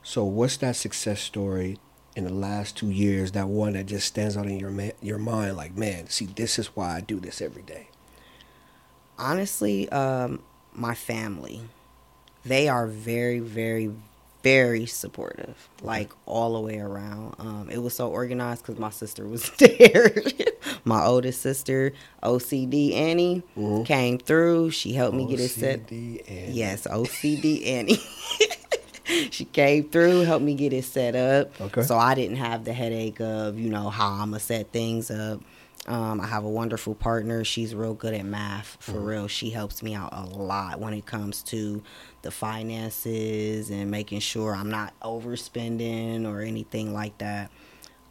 [0.04, 1.78] So, what's that success story
[2.16, 3.32] in the last two years?
[3.32, 6.60] That one that just stands out in your ma- your mind, like, man, see, this
[6.60, 7.88] is why I do this every day.
[9.18, 10.42] honestly, um,
[10.74, 11.62] my family,
[12.44, 13.92] they are very, very,
[14.42, 17.36] very supportive, like all the way around.
[17.40, 20.12] Um, it was so organized because my sister was there.
[20.84, 23.86] my oldest sister, OCD Annie, Mhm.
[23.86, 24.72] came through.
[24.72, 25.88] She helped me get it set.
[25.88, 28.00] OCD and Yes, OCD Annie.
[29.32, 31.60] she came through, helped me get it set up.
[31.62, 31.82] Okay.
[31.84, 35.10] So I didn't have the headache of, you know, how I'm going to set things
[35.12, 35.42] up.
[35.86, 37.44] Um, I have a wonderful partner.
[37.44, 39.06] She's real good at math, for Mm-hmm.
[39.06, 39.28] real.
[39.28, 41.84] She helps me out a lot when it comes to
[42.22, 47.52] the finances and making sure I'm not overspending or anything like that.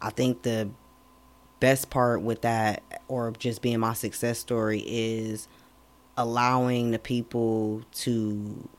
[0.01, 0.69] I think the
[1.59, 5.47] best part with that, or just being my success story, is
[6.17, 8.69] allowing the people to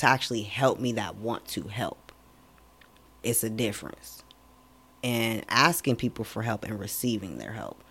[0.00, 2.10] to actually help me that want to help.
[3.22, 4.24] It's a difference.
[5.04, 7.82] And asking people for help and receiving their help.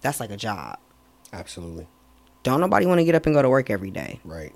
[0.00, 0.78] That's like a job.
[1.32, 1.88] absolutely
[2.44, 4.20] Don't nobody want to get up and go to work every day.
[4.24, 4.54] right.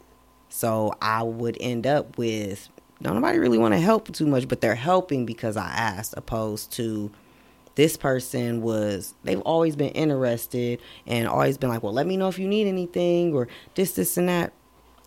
[0.48, 2.68] So I would end up with
[3.00, 6.70] don't nobody really want to help too much, but they're helping because I asked, opposed
[6.72, 7.10] to
[7.74, 12.28] this person was they've always been interested and always been like, Well, let me know
[12.28, 14.52] if you need anything or this, this and that.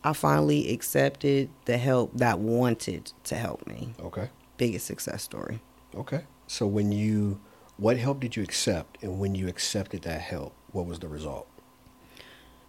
[0.05, 3.93] I finally accepted the help that wanted to help me.
[3.99, 5.59] Okay, Biggest success story.
[5.95, 6.21] okay.
[6.47, 7.41] So when you,
[7.77, 11.47] what help did you accept, and when you accepted that help, what was the result?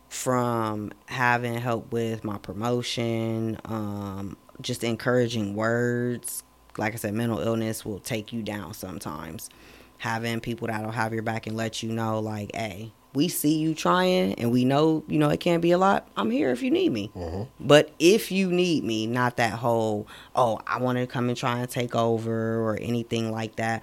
[0.08, 6.42] from having help with my promotion, um, just encouraging words.
[6.78, 9.50] Like I said, mental illness will take you down sometimes.
[9.98, 13.74] Having people that'll have your back and let you know, like, hey, we see you
[13.74, 16.06] trying and we know, you know, it can't be a lot.
[16.18, 17.10] I'm here if you need me.
[17.16, 17.44] Mm-hmm.
[17.66, 21.58] But if you need me, not that whole, oh, I want to come and try
[21.60, 23.82] and take over or anything like that.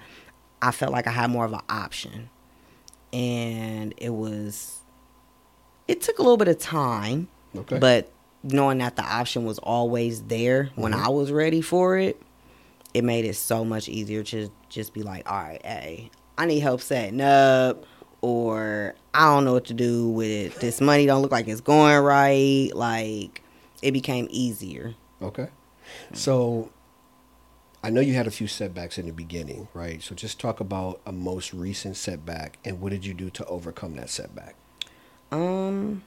[0.62, 2.30] I felt like I had more of an option.
[3.12, 4.78] And it was,
[5.88, 7.78] it took a little bit of time, Okay.
[7.80, 8.12] but
[8.44, 11.04] knowing that the option was always there when Mhm.
[11.04, 12.22] I was ready for it,
[12.92, 16.60] it made it so much easier to just be like, all right, hey, I need
[16.60, 17.84] help setting up,
[18.20, 20.60] or I don't know what to do with it.
[20.60, 22.70] This money don't look like it's going right.
[22.74, 23.42] Like
[23.80, 24.94] it became easier.
[25.22, 25.48] Okay.
[26.12, 26.70] So
[27.82, 30.02] I know you had a few setbacks in the beginning, right?
[30.02, 33.94] So just talk about a most recent setback and what did you do to overcome
[33.96, 34.56] that setback?
[35.30, 36.02] Um,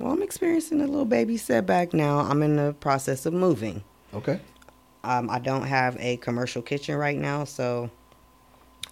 [0.00, 2.20] well, I'm experiencing a little baby setback now.
[2.20, 3.84] I'm in the process of moving.
[4.12, 4.40] Okay.
[5.04, 7.90] Um, I don't have a commercial kitchen right now, so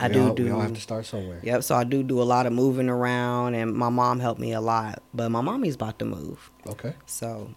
[0.00, 0.44] I we do all, do.
[0.44, 1.40] We all have to start somewhere.
[1.42, 1.62] Yep.
[1.64, 4.60] So I do do a lot of moving around, and my mom helped me a
[4.60, 5.02] lot.
[5.12, 6.94] But my mommy's about to move, Okay.
[7.06, 7.50] so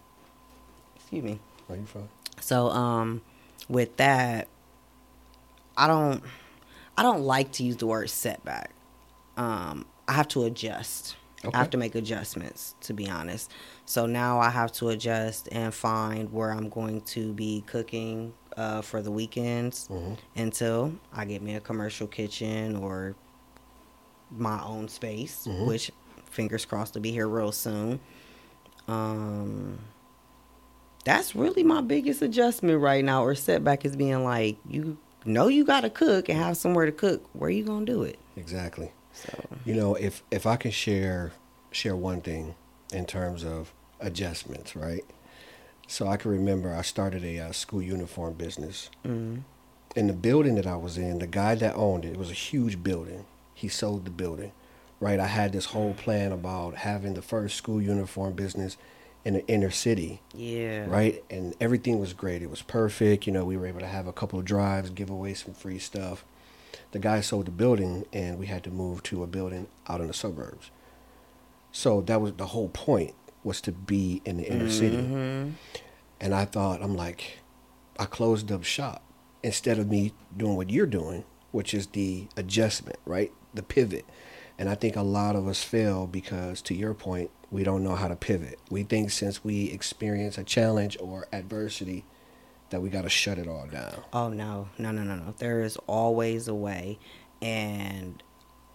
[0.96, 1.38] excuse me.
[1.68, 2.08] Are you fine?
[2.40, 3.22] So um,
[3.68, 4.48] with that,
[5.76, 6.22] I don't,
[6.96, 8.70] I don't like to use the word setback.
[9.36, 11.16] Um, I have to adjust.
[11.44, 11.54] Okay.
[11.56, 13.50] I have to make adjustments, to be honest.
[13.84, 18.82] So now I have to adjust and find where I'm going to be cooking uh,
[18.82, 20.18] for the weekends Mhm.
[20.36, 23.16] until I get me a commercial kitchen or
[24.30, 25.66] my own space, Mhm.
[25.66, 25.90] which
[26.30, 27.98] fingers crossed to be here real soon.
[28.88, 29.78] Um,
[31.04, 35.64] that's really my biggest adjustment right now, or setback is being like, you know, you
[35.64, 37.24] got to cook and have somewhere to cook.
[37.32, 38.18] Where are you gonna do it?
[38.36, 38.92] Exactly.
[39.12, 39.28] So
[39.64, 41.32] You know, if if I can share
[41.70, 42.54] share one thing
[42.92, 45.04] in terms of adjustments, right?
[45.86, 48.90] So I can remember I started a uh, school uniform business.
[49.04, 49.42] mm,
[49.94, 52.34] in the building that I was in, the guy that owned it, it was a
[52.34, 53.26] huge building.
[53.54, 54.52] He sold the building,
[55.00, 55.20] right?
[55.20, 58.78] I had this whole plan about having the first school uniform business
[59.24, 61.22] in the inner city, yeah, right?
[61.30, 62.42] And everything was great.
[62.42, 63.26] It was perfect.
[63.26, 65.78] You know, we were able to have a couple of drives, give away some free
[65.78, 66.24] stuff.
[66.92, 70.06] The guy sold the building, and we had to move to a building out in
[70.06, 70.70] the suburbs.
[71.72, 74.98] So that was the whole point was to be in the inner city.
[74.98, 75.50] Mm-hmm.
[76.20, 77.38] And I thought, I'm like,
[77.98, 79.02] I closed up shop
[79.42, 83.32] instead of me doing what you're doing, which is the adjustment, right?
[83.52, 84.04] The pivot.
[84.58, 87.96] And I think a lot of us fail because, to your point, we don't know
[87.96, 88.58] how to pivot.
[88.70, 92.04] We think since we experience a challenge or adversity,
[92.72, 93.94] that we got to shut it all down.
[94.12, 95.34] Oh no, no, no, no, no.
[95.38, 96.98] There is always a way,
[97.40, 98.22] and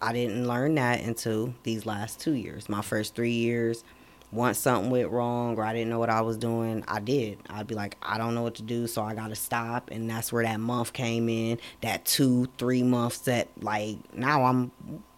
[0.01, 2.69] I didn't learn that until these last two years.
[2.69, 3.83] My first three years,
[4.31, 7.39] once something went wrong or I didn't know what I was doing, I did.
[7.49, 9.89] I'd be like, I don't know what to do, so I got to stop.
[9.91, 11.59] And that's where that month came in.
[11.81, 14.71] That two, three months that like now I'm,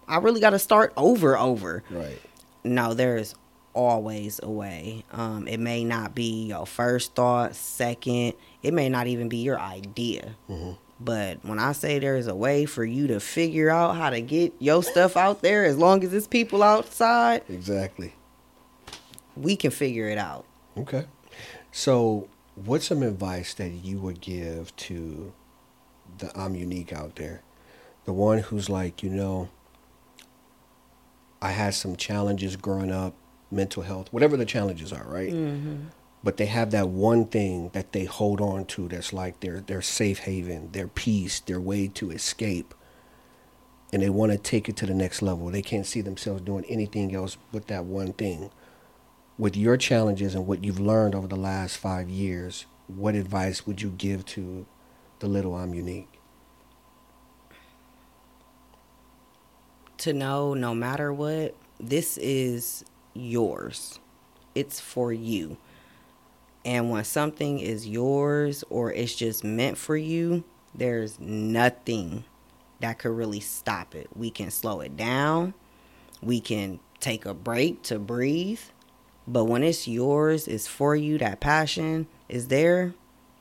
[0.08, 1.84] I really got to start over, over.
[1.90, 2.20] Right.
[2.64, 3.36] No, there is
[3.74, 5.04] always a way.
[5.12, 8.34] Um, it may not be your first thought, second.
[8.64, 10.36] It may not even be your idea.
[10.50, 10.78] Mhm.
[11.00, 14.54] But when I say there's a way for you to figure out how to get
[14.60, 18.14] your stuff out there, as long as it's people outside, Exactly.
[19.38, 20.44] we can figure it out.
[20.78, 21.06] Okay.
[21.72, 25.32] So, what's some advice that you would give to
[26.18, 27.44] the Ym'Unique out there?
[28.06, 29.48] The one who's like, you know,
[31.42, 33.14] I had some challenges growing up,
[33.52, 35.32] mental health, whatever the challenges are, right?
[35.32, 35.86] Mm-hmm.
[36.24, 39.82] But they have that one thing that they hold on to that's like their their
[39.82, 42.74] safe haven, their peace, their way to escape.
[43.91, 45.47] And they want to take it to the next level.
[45.47, 48.52] They can't see themselves doing anything else but that one thing
[49.39, 53.82] with your challenges and what you've learned over the last five years, what advice would
[53.82, 54.66] you give to
[55.20, 56.08] the little Ym'Unique?
[60.00, 62.84] To know no matter what, this is
[63.14, 63.99] yours.
[64.55, 65.57] It's for you.
[66.66, 70.43] And when something is yours or it's just meant for you,
[70.76, 72.26] there's nothing
[72.80, 74.10] that could really stop it.
[74.16, 75.53] We can slow it down.
[76.22, 78.62] We can take a break to breathe.
[79.28, 82.93] But when it's yours, it's for you, that passion is there,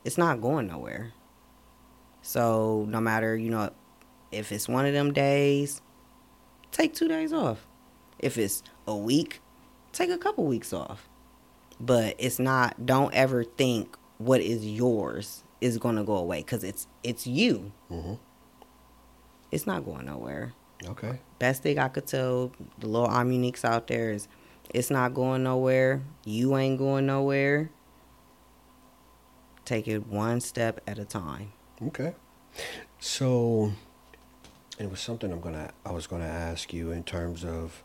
[0.05, 1.13] it's not going nowhere.
[2.23, 3.71] So no matter, you know,
[4.31, 5.81] if it's one of them days,
[6.71, 7.67] take two days off.
[8.19, 9.41] If it's a week,
[9.93, 11.09] take a couple weeks off.
[11.81, 16.65] But it's not don't ever think what is yours is going to go away cuz
[16.65, 17.73] it's it's you.
[17.91, 18.15] Mm-hmm.
[19.51, 20.53] It's not going nowhere.
[20.87, 21.21] Okay.
[21.39, 24.29] Best thing I could tell the little uniques out there is
[24.71, 26.03] it's not going nowhere.
[26.25, 27.71] You ain't going nowhere.
[29.65, 31.53] Take it one step at a time.
[31.87, 32.15] Okay.
[32.99, 33.73] So,
[34.79, 37.83] it was something I'm gonna I was gonna ask you in terms of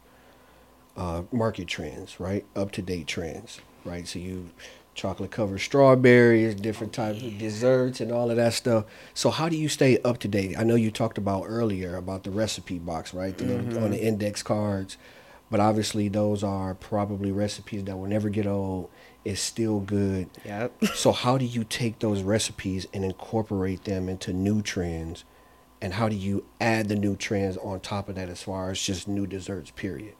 [0.96, 2.46] uh, market trends, right?
[2.56, 4.08] Up to date trends, right?
[4.08, 4.50] So you
[4.96, 8.86] chocolate covered strawberries, different types of desserts, and all of that stuff.
[9.14, 10.56] So how do you stay up to date?
[10.58, 13.36] I know you talked about earlier about the recipe box, right?
[13.38, 14.98] The little- on the index cards,
[15.50, 18.89] but obviously those are probably recipes that will never get old.
[19.26, 20.30] It's still good.
[20.46, 20.86] Yep.
[20.96, 25.24] So how do you take those recipes and incorporate them into new trends?
[25.82, 28.80] And how do you add the new trends on top of that as far as
[28.82, 30.14] just new desserts, period?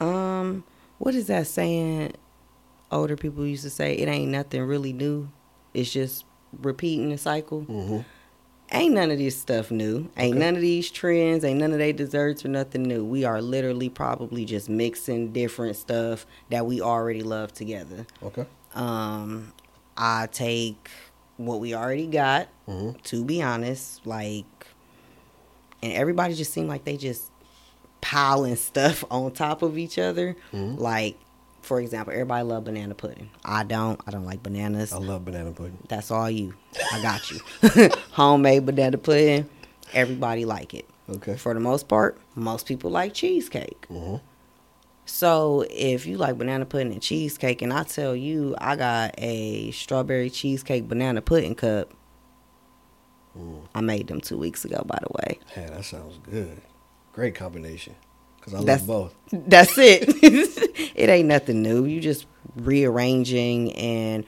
[0.00, 0.64] Um,
[0.98, 2.12] what is that saying?
[2.92, 5.30] Older people used to say it ain't nothing really new.
[5.74, 6.24] It's just
[6.60, 7.62] repeating the cycle.
[7.62, 7.98] Mm-hmm.
[8.72, 10.08] Ain't none of this stuff new.
[10.16, 10.38] Ain't Okay.
[10.44, 11.44] none of these trends.
[11.44, 13.04] Ain't none of they desserts or nothing new.
[13.04, 18.06] We are literally probably just mixing different stuff that we already love together.
[18.22, 18.46] Okay.
[18.74, 19.52] Um,
[19.96, 20.88] I take
[21.36, 22.48] what we already got.
[22.68, 22.98] Mm-hmm.
[23.02, 24.46] To be honest, like,
[25.82, 27.30] and everybody just seemed like they just
[28.00, 30.36] piling stuff on top of each other.
[30.52, 30.78] Mhm.
[30.78, 31.16] Like,
[31.62, 33.30] for example, everybody love banana pudding.
[33.44, 34.00] I don't.
[34.06, 34.92] I don't like bananas.
[34.92, 35.78] I love banana pudding.
[35.88, 36.54] That's all you.
[36.92, 37.40] I got you.
[38.12, 39.48] Homemade banana pudding.
[39.92, 40.86] Everybody like it.
[41.08, 41.36] Okay.
[41.36, 43.86] For the most part, most people like cheesecake.
[43.90, 44.16] Mm-hmm.
[45.04, 49.72] So if you like banana pudding and cheesecake, and I tell you I got a
[49.72, 51.92] strawberry cheesecake banana pudding cup,
[53.38, 53.60] Mm.
[53.76, 54.82] I made them two weeks ago.
[54.84, 56.60] By the way, Yeah, that sounds good.
[57.12, 57.94] Great combination.
[58.38, 59.48] Because I That's- love both.
[59.48, 60.04] that's it.
[60.96, 61.84] it ain't nothing new.
[61.84, 64.24] You just rearranging and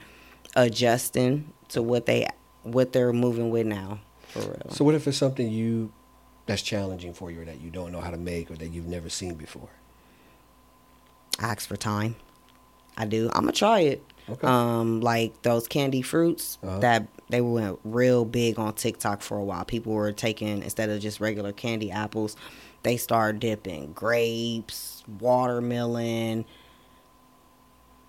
[0.55, 2.27] adjusting to what they
[2.63, 3.99] what they're moving with now.
[4.27, 4.69] For real.
[4.69, 5.91] So what if it's something you
[6.45, 8.85] that's challenging for you or that you don't know how to make or that you've
[8.87, 9.69] never seen before?
[11.39, 12.15] I ask for time.
[12.97, 13.29] I do.
[13.33, 14.03] I'm gonna try it.
[14.29, 14.47] Okay.
[14.47, 16.79] Um, like those candy fruits Uh-huh.
[16.79, 19.65] that they went real big on TikTok for a while.
[19.65, 22.35] People were taking instead of just regular candy apples,
[22.83, 26.45] they started dipping grapes, watermelon.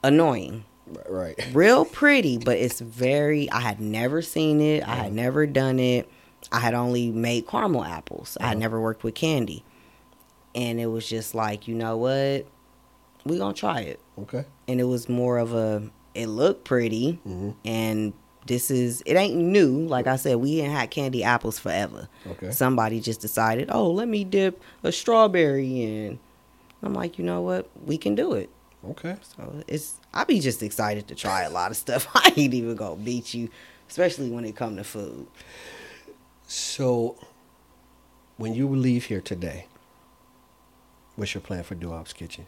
[0.03, 1.11] Annoying, Right.
[1.39, 1.49] right.
[1.55, 3.51] real pretty, but it's very.
[3.51, 4.87] I had never seen it.
[4.87, 6.09] I had never done it.
[6.53, 8.37] I had only made caramel apples.
[8.39, 8.61] I had Uh-huh.
[8.61, 9.65] never worked with candy.
[10.55, 12.47] And it was just like, you know what?
[13.27, 13.99] we going to try it.
[14.21, 14.45] Okay.
[14.69, 15.85] And it was more of a,
[16.15, 17.13] it looked pretty.
[17.25, 18.13] hmm And
[18.47, 19.87] this is, it ain't new.
[19.87, 22.09] Like I said, we ain't had candy apples forever.
[22.27, 22.51] Okay.
[22.51, 26.19] Somebody just decided, oh, let me dip a strawberry in.
[26.83, 27.71] I'm like, you know what?
[27.87, 28.51] We can do it.
[28.91, 29.17] Okay.
[29.37, 32.07] So it's I be just excited to try a lot of stuff.
[32.15, 33.49] I ain't even gonna beat you,
[33.89, 35.27] especially when it come to food.
[36.47, 37.17] So,
[38.37, 39.67] when you leave here today,
[41.17, 42.47] what's your plan for Duwop's Kitchen?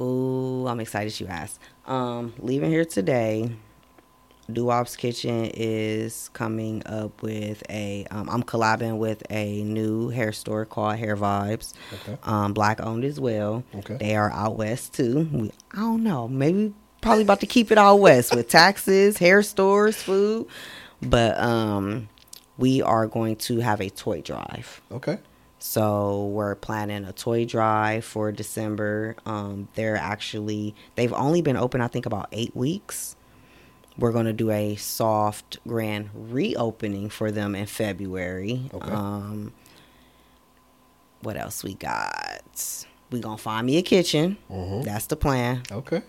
[0.00, 1.58] Ooh, I'm excited you asked.
[1.86, 3.50] Um, leaving here today,
[4.50, 8.06] Duwop's Kitchen is coming up with a.
[8.10, 11.74] Um, I'm collabing with a new hair store called Hair Vibes.
[11.92, 12.18] Okay.
[12.22, 13.64] Um, black owned as well.
[13.74, 13.96] Okay.
[13.96, 15.28] They are out west too.
[15.32, 16.28] We, I don't know.
[16.28, 20.46] Maybe probably about to keep it out west with taxes, hair stores, food.
[21.02, 22.08] But um,
[22.58, 24.80] we are going to have a toy drive.
[24.92, 25.18] Okay.
[25.62, 29.14] So we're planning a toy drive for December.
[29.26, 33.14] Um, they're actually they've only been open I think about eight weeks.
[33.98, 38.70] We're gonna do a soft grand reopening for them in February.
[38.72, 38.90] Okay.
[38.90, 39.52] Um,
[41.20, 42.84] what else we got?
[43.10, 44.38] We gonna find me a kitchen.
[44.50, 44.84] Mhm.
[44.84, 46.02] That's the plan, Okay.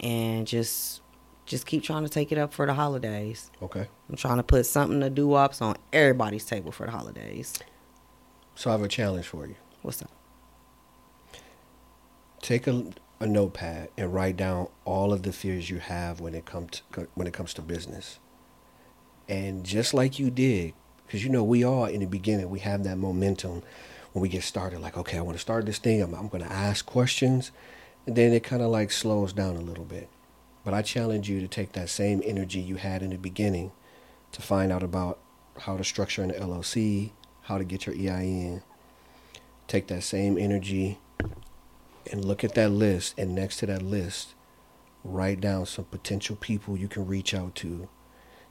[0.00, 1.00] and just
[1.46, 3.50] just keep trying to take it up for the holidays.
[3.60, 3.88] Okay.
[4.08, 7.54] I'm trying to put something to Duwop's on everybody's table for the holidays.
[8.54, 9.56] So I have a challenge for you.
[9.82, 10.10] What's that?
[12.40, 12.84] Take a,
[13.20, 17.08] a notepad and write down all of the fears you have when it comes to,
[17.14, 18.18] when it comes to business.
[19.28, 20.74] And just like you did,
[21.06, 23.62] because you know we all in the beginning we have that momentum
[24.12, 24.80] when we get started.
[24.80, 26.02] Like, okay, I want to start this thing.
[26.02, 27.50] I'm, I'm going to ask questions,
[28.06, 30.08] and then it kind of like slows down a little bit.
[30.64, 33.72] But I challenge you to take that same energy you had in the beginning
[34.32, 35.18] to find out about
[35.60, 37.10] how to structure an LLC,
[37.42, 38.62] how to get your EIN.
[39.68, 40.98] Take that same energy
[42.10, 44.34] and look at that list and next to that list
[45.04, 47.88] write down some potential people you can reach out to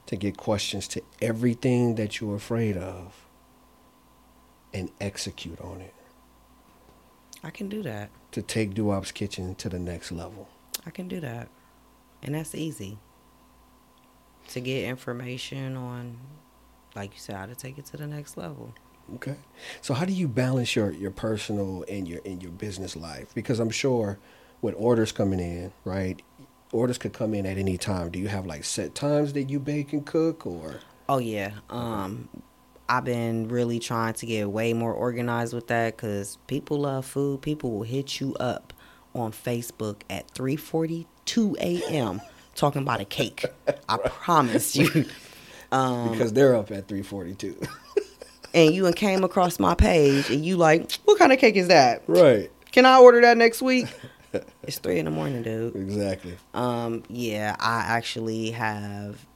[0.06, 3.26] to get questions to everything that you're afraid of
[4.74, 5.94] and execute on it
[7.42, 8.10] I can do that.
[8.32, 10.48] to take Duwop's Kitchen to the next level.
[10.86, 11.48] I can do that.
[12.22, 12.98] And that's easy.
[14.48, 16.18] To get information on,
[16.94, 18.74] like you said, how to take it to the next level.
[19.14, 19.36] Okay.
[19.80, 23.34] So how do you balance your, your personal and your and your business life?
[23.34, 24.18] Because I'm sure
[24.60, 26.22] with orders coming in, right?
[26.72, 28.10] Orders could come in at any time.
[28.10, 31.50] Do you have like set times that you bake and cook or Oh, yeah.
[31.68, 32.28] Um,
[32.88, 37.42] I've been really trying to get way more organized with that because people love food.
[37.42, 38.72] People will hit you up
[39.14, 42.20] on Facebook at 3.42 a.m.
[42.54, 43.44] talking about a cake.
[43.88, 45.04] I promise you.
[45.72, 47.60] Um, because they're up at 342.
[48.54, 51.68] and you and came across my page and you like, what kind of cake is
[51.68, 52.02] that?
[52.06, 52.50] right.
[52.72, 53.86] Can I order that next week?
[54.62, 55.76] it's three in the morning, dude.
[55.76, 56.36] Exactly.
[56.54, 59.26] Um, yeah, I actually have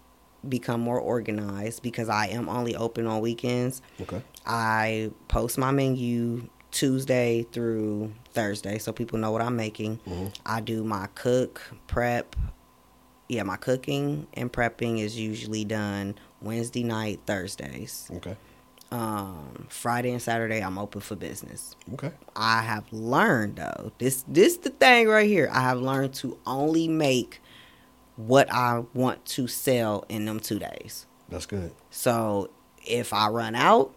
[0.49, 3.83] become more organized because I am only open on weekends.
[4.01, 4.23] Okay.
[4.47, 9.99] I post my menu Tuesday through Thursday so people know what I'm making.
[10.07, 10.35] Mhm.
[10.47, 12.37] I do my cook, prep.
[13.29, 18.09] Yeah, my cooking and prepping is usually done Wednesday night, Thursdays.
[18.15, 18.37] Okay.
[18.93, 21.75] Um, Friday and Saturday I'm open for business.
[21.95, 22.13] Okay.
[22.37, 23.91] I have learned though.
[23.99, 25.49] This this the thing right here.
[25.53, 27.41] I have learned to only make
[28.15, 31.07] what I want to sell in them two days.
[31.29, 31.73] That's good.
[31.91, 32.51] So
[32.87, 33.93] if I run out,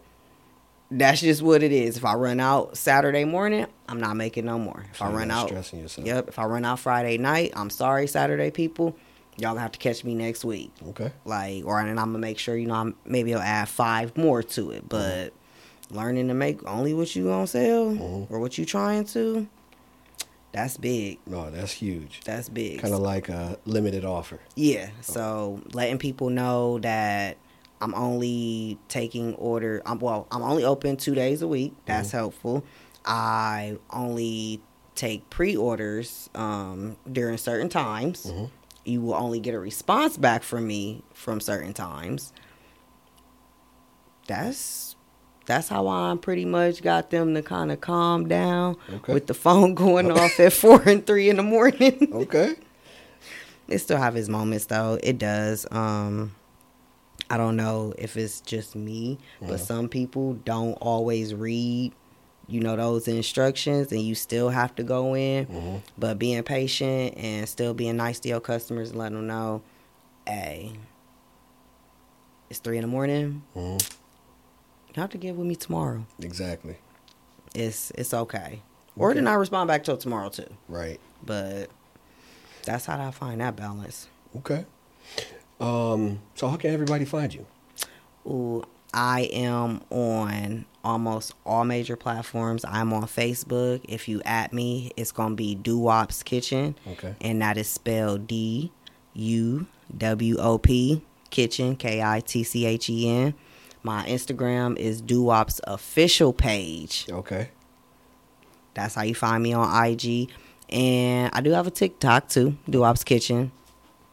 [0.90, 1.96] that's just what it is.
[1.96, 4.86] If I run out Saturday morning, I'm not making no more.
[4.90, 6.04] If So I run out, stressing yourself.
[6.04, 6.26] yep.
[6.28, 8.96] If I run out Friday night, I'm sorry, Saturday people.
[9.40, 10.70] Y'all gonna have to catch me next week.
[10.88, 11.12] Okay.
[11.24, 14.42] Like, or and I'm gonna make sure you know I'm maybe I'll add five more
[14.42, 14.88] to it.
[14.88, 15.32] But
[15.90, 18.26] learning to make only what you gonna sell Mhm.
[18.30, 19.46] or what you trying to,
[20.52, 21.18] that's big.
[21.26, 22.20] No, that's huge.
[22.24, 22.80] That's big.
[22.80, 24.40] Kind of like a limited offer.
[24.56, 24.90] Yeah.
[25.00, 27.36] So letting people know that
[27.80, 29.80] I'm only taking order.
[29.86, 30.26] I'm well.
[30.30, 31.72] I'm only open two days a week.
[31.86, 32.62] That's helpful.
[33.06, 34.60] I only
[34.94, 38.26] take pre-orders um, during certain times.
[38.26, 38.50] Mhm.
[38.84, 42.32] You will only get a response back from me from certain times.
[44.26, 44.96] That's
[45.46, 49.12] that's how I pretty much got them to kind of calm down Okay.
[49.14, 52.08] with the phone going off at four and three in the morning.
[52.12, 52.54] Okay.
[53.68, 54.98] It still have his moments though.
[55.02, 55.66] It does.
[55.70, 56.34] Um
[57.28, 59.48] I don't know if it's just me, Yeah.
[59.48, 61.92] but some people don't always read,
[62.50, 65.44] you know, those instructions and you still have to go in.
[65.46, 69.62] hmm But being patient and still being nice to your customers and letting them know,
[70.26, 70.72] hey,
[72.48, 73.42] it's three in the morning.
[73.56, 73.80] Mhm.
[74.94, 76.04] You have to get with me tomorrow.
[76.20, 76.76] Exactly.
[77.54, 78.62] It's it's okay.
[78.96, 79.18] Or Okay.
[79.20, 80.48] then I respond back till tomorrow too.
[80.68, 80.98] Right.
[81.24, 81.70] But
[82.64, 84.08] that's how I find that balance.
[84.38, 84.66] Okay.
[85.60, 87.46] Um, so how can everybody find you?
[88.26, 92.64] Ooh, I am on almost all major platforms.
[92.66, 93.80] I'm on Facebook.
[93.88, 97.14] If you at me, it's gonna be Duwop's Kitchen, Okay.
[97.20, 98.72] and that is spelled D
[99.14, 99.66] U
[99.96, 103.34] W O P Kitchen K I T C H E N.
[103.82, 107.06] My Instagram is Duwop's official page.
[107.10, 107.48] Okay.
[108.74, 110.28] That's how you find me on IG.
[110.68, 113.52] And I do have a TikTok too, Duwop's Kitchen.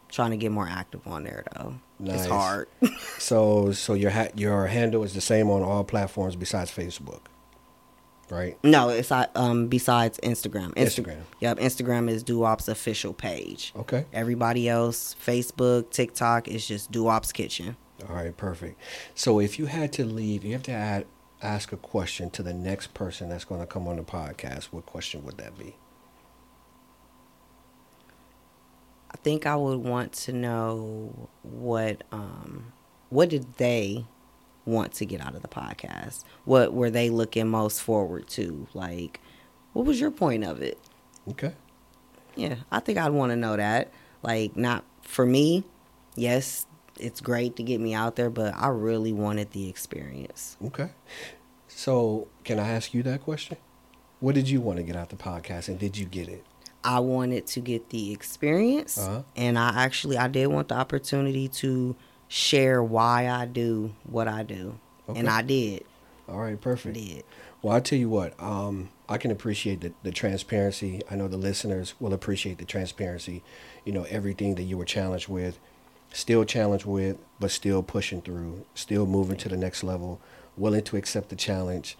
[0.08, 1.74] Trying to get more active on there though.
[1.98, 2.20] Nice.
[2.20, 2.68] It's hard.
[3.18, 7.22] So so your ha- your handle is the same on all platforms besides Facebook,
[8.30, 8.56] right?
[8.62, 10.72] No, it's uh, um besides Instagram.
[10.74, 11.20] Insta- Instagram.
[11.40, 13.72] Yep, Instagram is Duwop's official page.
[13.76, 14.06] Okay.
[14.12, 17.76] Everybody else, Facebook, TikTok is just Duwop's Kitchen.
[18.08, 18.34] All right.
[18.36, 18.80] Perfect.
[19.14, 21.04] So if you had to leave, you have to add,
[21.42, 24.66] ask a question to the next person that's going to come on the podcast.
[24.66, 25.74] What question would that be?
[29.10, 32.72] I think I would want to know what um
[33.10, 34.04] what did they
[34.64, 36.24] want to get out of the podcast?
[36.44, 38.66] What were they looking most forward to?
[38.74, 39.20] Like
[39.72, 40.78] what was your point of it?
[41.28, 41.52] Okay.
[42.36, 43.92] Yeah, I think I'd want to know that.
[44.22, 45.64] Like, not for me.
[46.14, 46.66] Yes,
[46.98, 50.56] it's great to get me out there, but I really wanted the experience.
[50.64, 50.90] Okay.
[51.68, 53.56] So can I ask you that question?
[54.20, 56.44] What did you want to get out of the podcast, and did you get it?
[56.84, 59.22] I wanted to get the experience, Uh-huh.
[59.36, 61.96] and I actually I did want the opportunity to
[62.28, 65.18] share why I do what I do, Okay.
[65.18, 65.84] and I did.
[66.28, 66.52] All right.
[66.52, 66.94] I Perfect.
[66.94, 67.24] did.
[67.62, 71.00] Well, I tell you what, um, I can appreciate the, the transparency.
[71.10, 73.42] I know the listeners will appreciate the transparency.
[73.84, 75.58] You know, everything that you were challenged with,
[76.12, 80.20] still challenged with, but still pushing through, still moving to the next level,
[80.56, 81.96] willing to accept the challenge.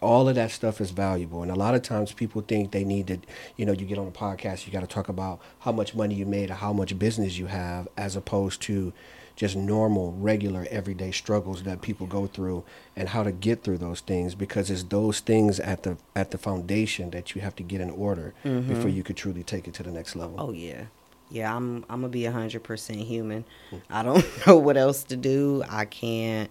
[0.00, 1.42] All of that stuff is valuable.
[1.42, 3.18] And a lot of times people think they need to,
[3.56, 6.14] you know, you get on a podcast, you got to talk about how much money
[6.14, 8.92] you made or how much business you have, as opposed to
[9.40, 12.62] just normal, regular, everyday struggles that people go through
[12.94, 16.36] and how to get through those things because it's those things at the at the
[16.36, 18.68] foundation that you have to get in order mm-hmm.
[18.68, 20.36] before you could truly take it to the next level.
[20.38, 20.84] Oh yeah,
[21.30, 21.56] yeah.
[21.56, 23.46] I'm I'm gonna be hundred percent human.
[23.70, 23.76] Hmm.
[23.88, 25.64] I don't know what else to do.
[25.70, 26.50] I can't.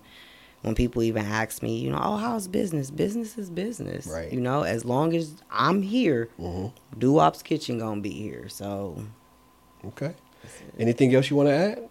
[0.62, 2.92] When people even ask me, you know, oh, how's business?
[2.92, 4.32] Business is business, Right.
[4.32, 6.74] You know, as long as I'm here, Mhm.
[6.98, 8.50] Duwop's Kitchen gonna be here.
[8.50, 8.98] So,
[9.86, 10.14] Okay.
[10.78, 11.90] Anything else you want to add?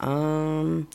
[0.00, 0.88] um,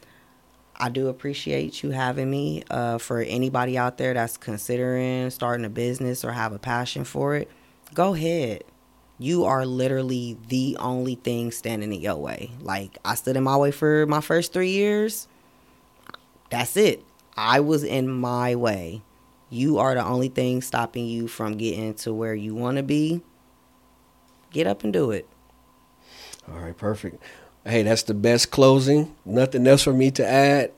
[0.76, 2.64] I do appreciate you having me.
[2.70, 7.36] Uh, for anybody out there that's considering starting a business or have a passion for
[7.36, 7.49] it,
[7.93, 8.64] go ahead.
[9.18, 12.51] You are literally the only thing standing in your way.
[12.62, 15.28] Like I stood in my way for my first three years.
[16.50, 17.04] That's it.
[17.36, 19.02] I was in my way.
[19.50, 23.22] You are the only thing stopping you from getting to where you want to be.
[24.52, 25.28] Get up and do it.
[26.50, 27.22] All right, perfect.
[27.66, 29.16] Hey, that's the best closing.
[29.26, 30.72] Nothing else for me to add.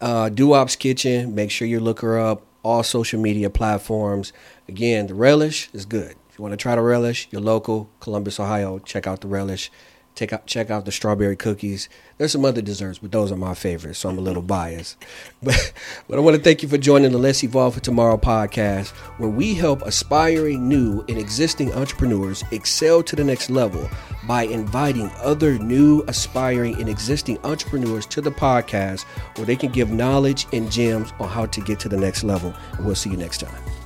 [0.00, 1.34] Uh, Duwop's Kitchen.
[1.34, 2.42] Make sure you look her up.
[2.64, 4.32] All social media platforms.
[4.68, 6.16] Again, the relish is good.
[6.28, 8.78] If you want to try the relish, you're local, Columbus, Ohio.
[8.80, 9.70] Check out the relish.
[10.14, 11.88] Take out, check out the strawberry cookies.
[12.18, 14.96] There's some other desserts, but those are my favorites, so I'm a little biased.
[15.44, 15.72] But,
[16.06, 19.28] but I want to thank you for joining the Let's Evolve for Tomorrow podcast, where
[19.28, 23.90] we help aspiring, new, and existing entrepreneurs excel to the next level
[24.28, 29.02] by inviting other new, aspiring, and existing entrepreneurs to the podcast
[29.36, 32.54] where they can give knowledge and gems on how to get to the next level.
[32.74, 33.81] And we'll see you next time.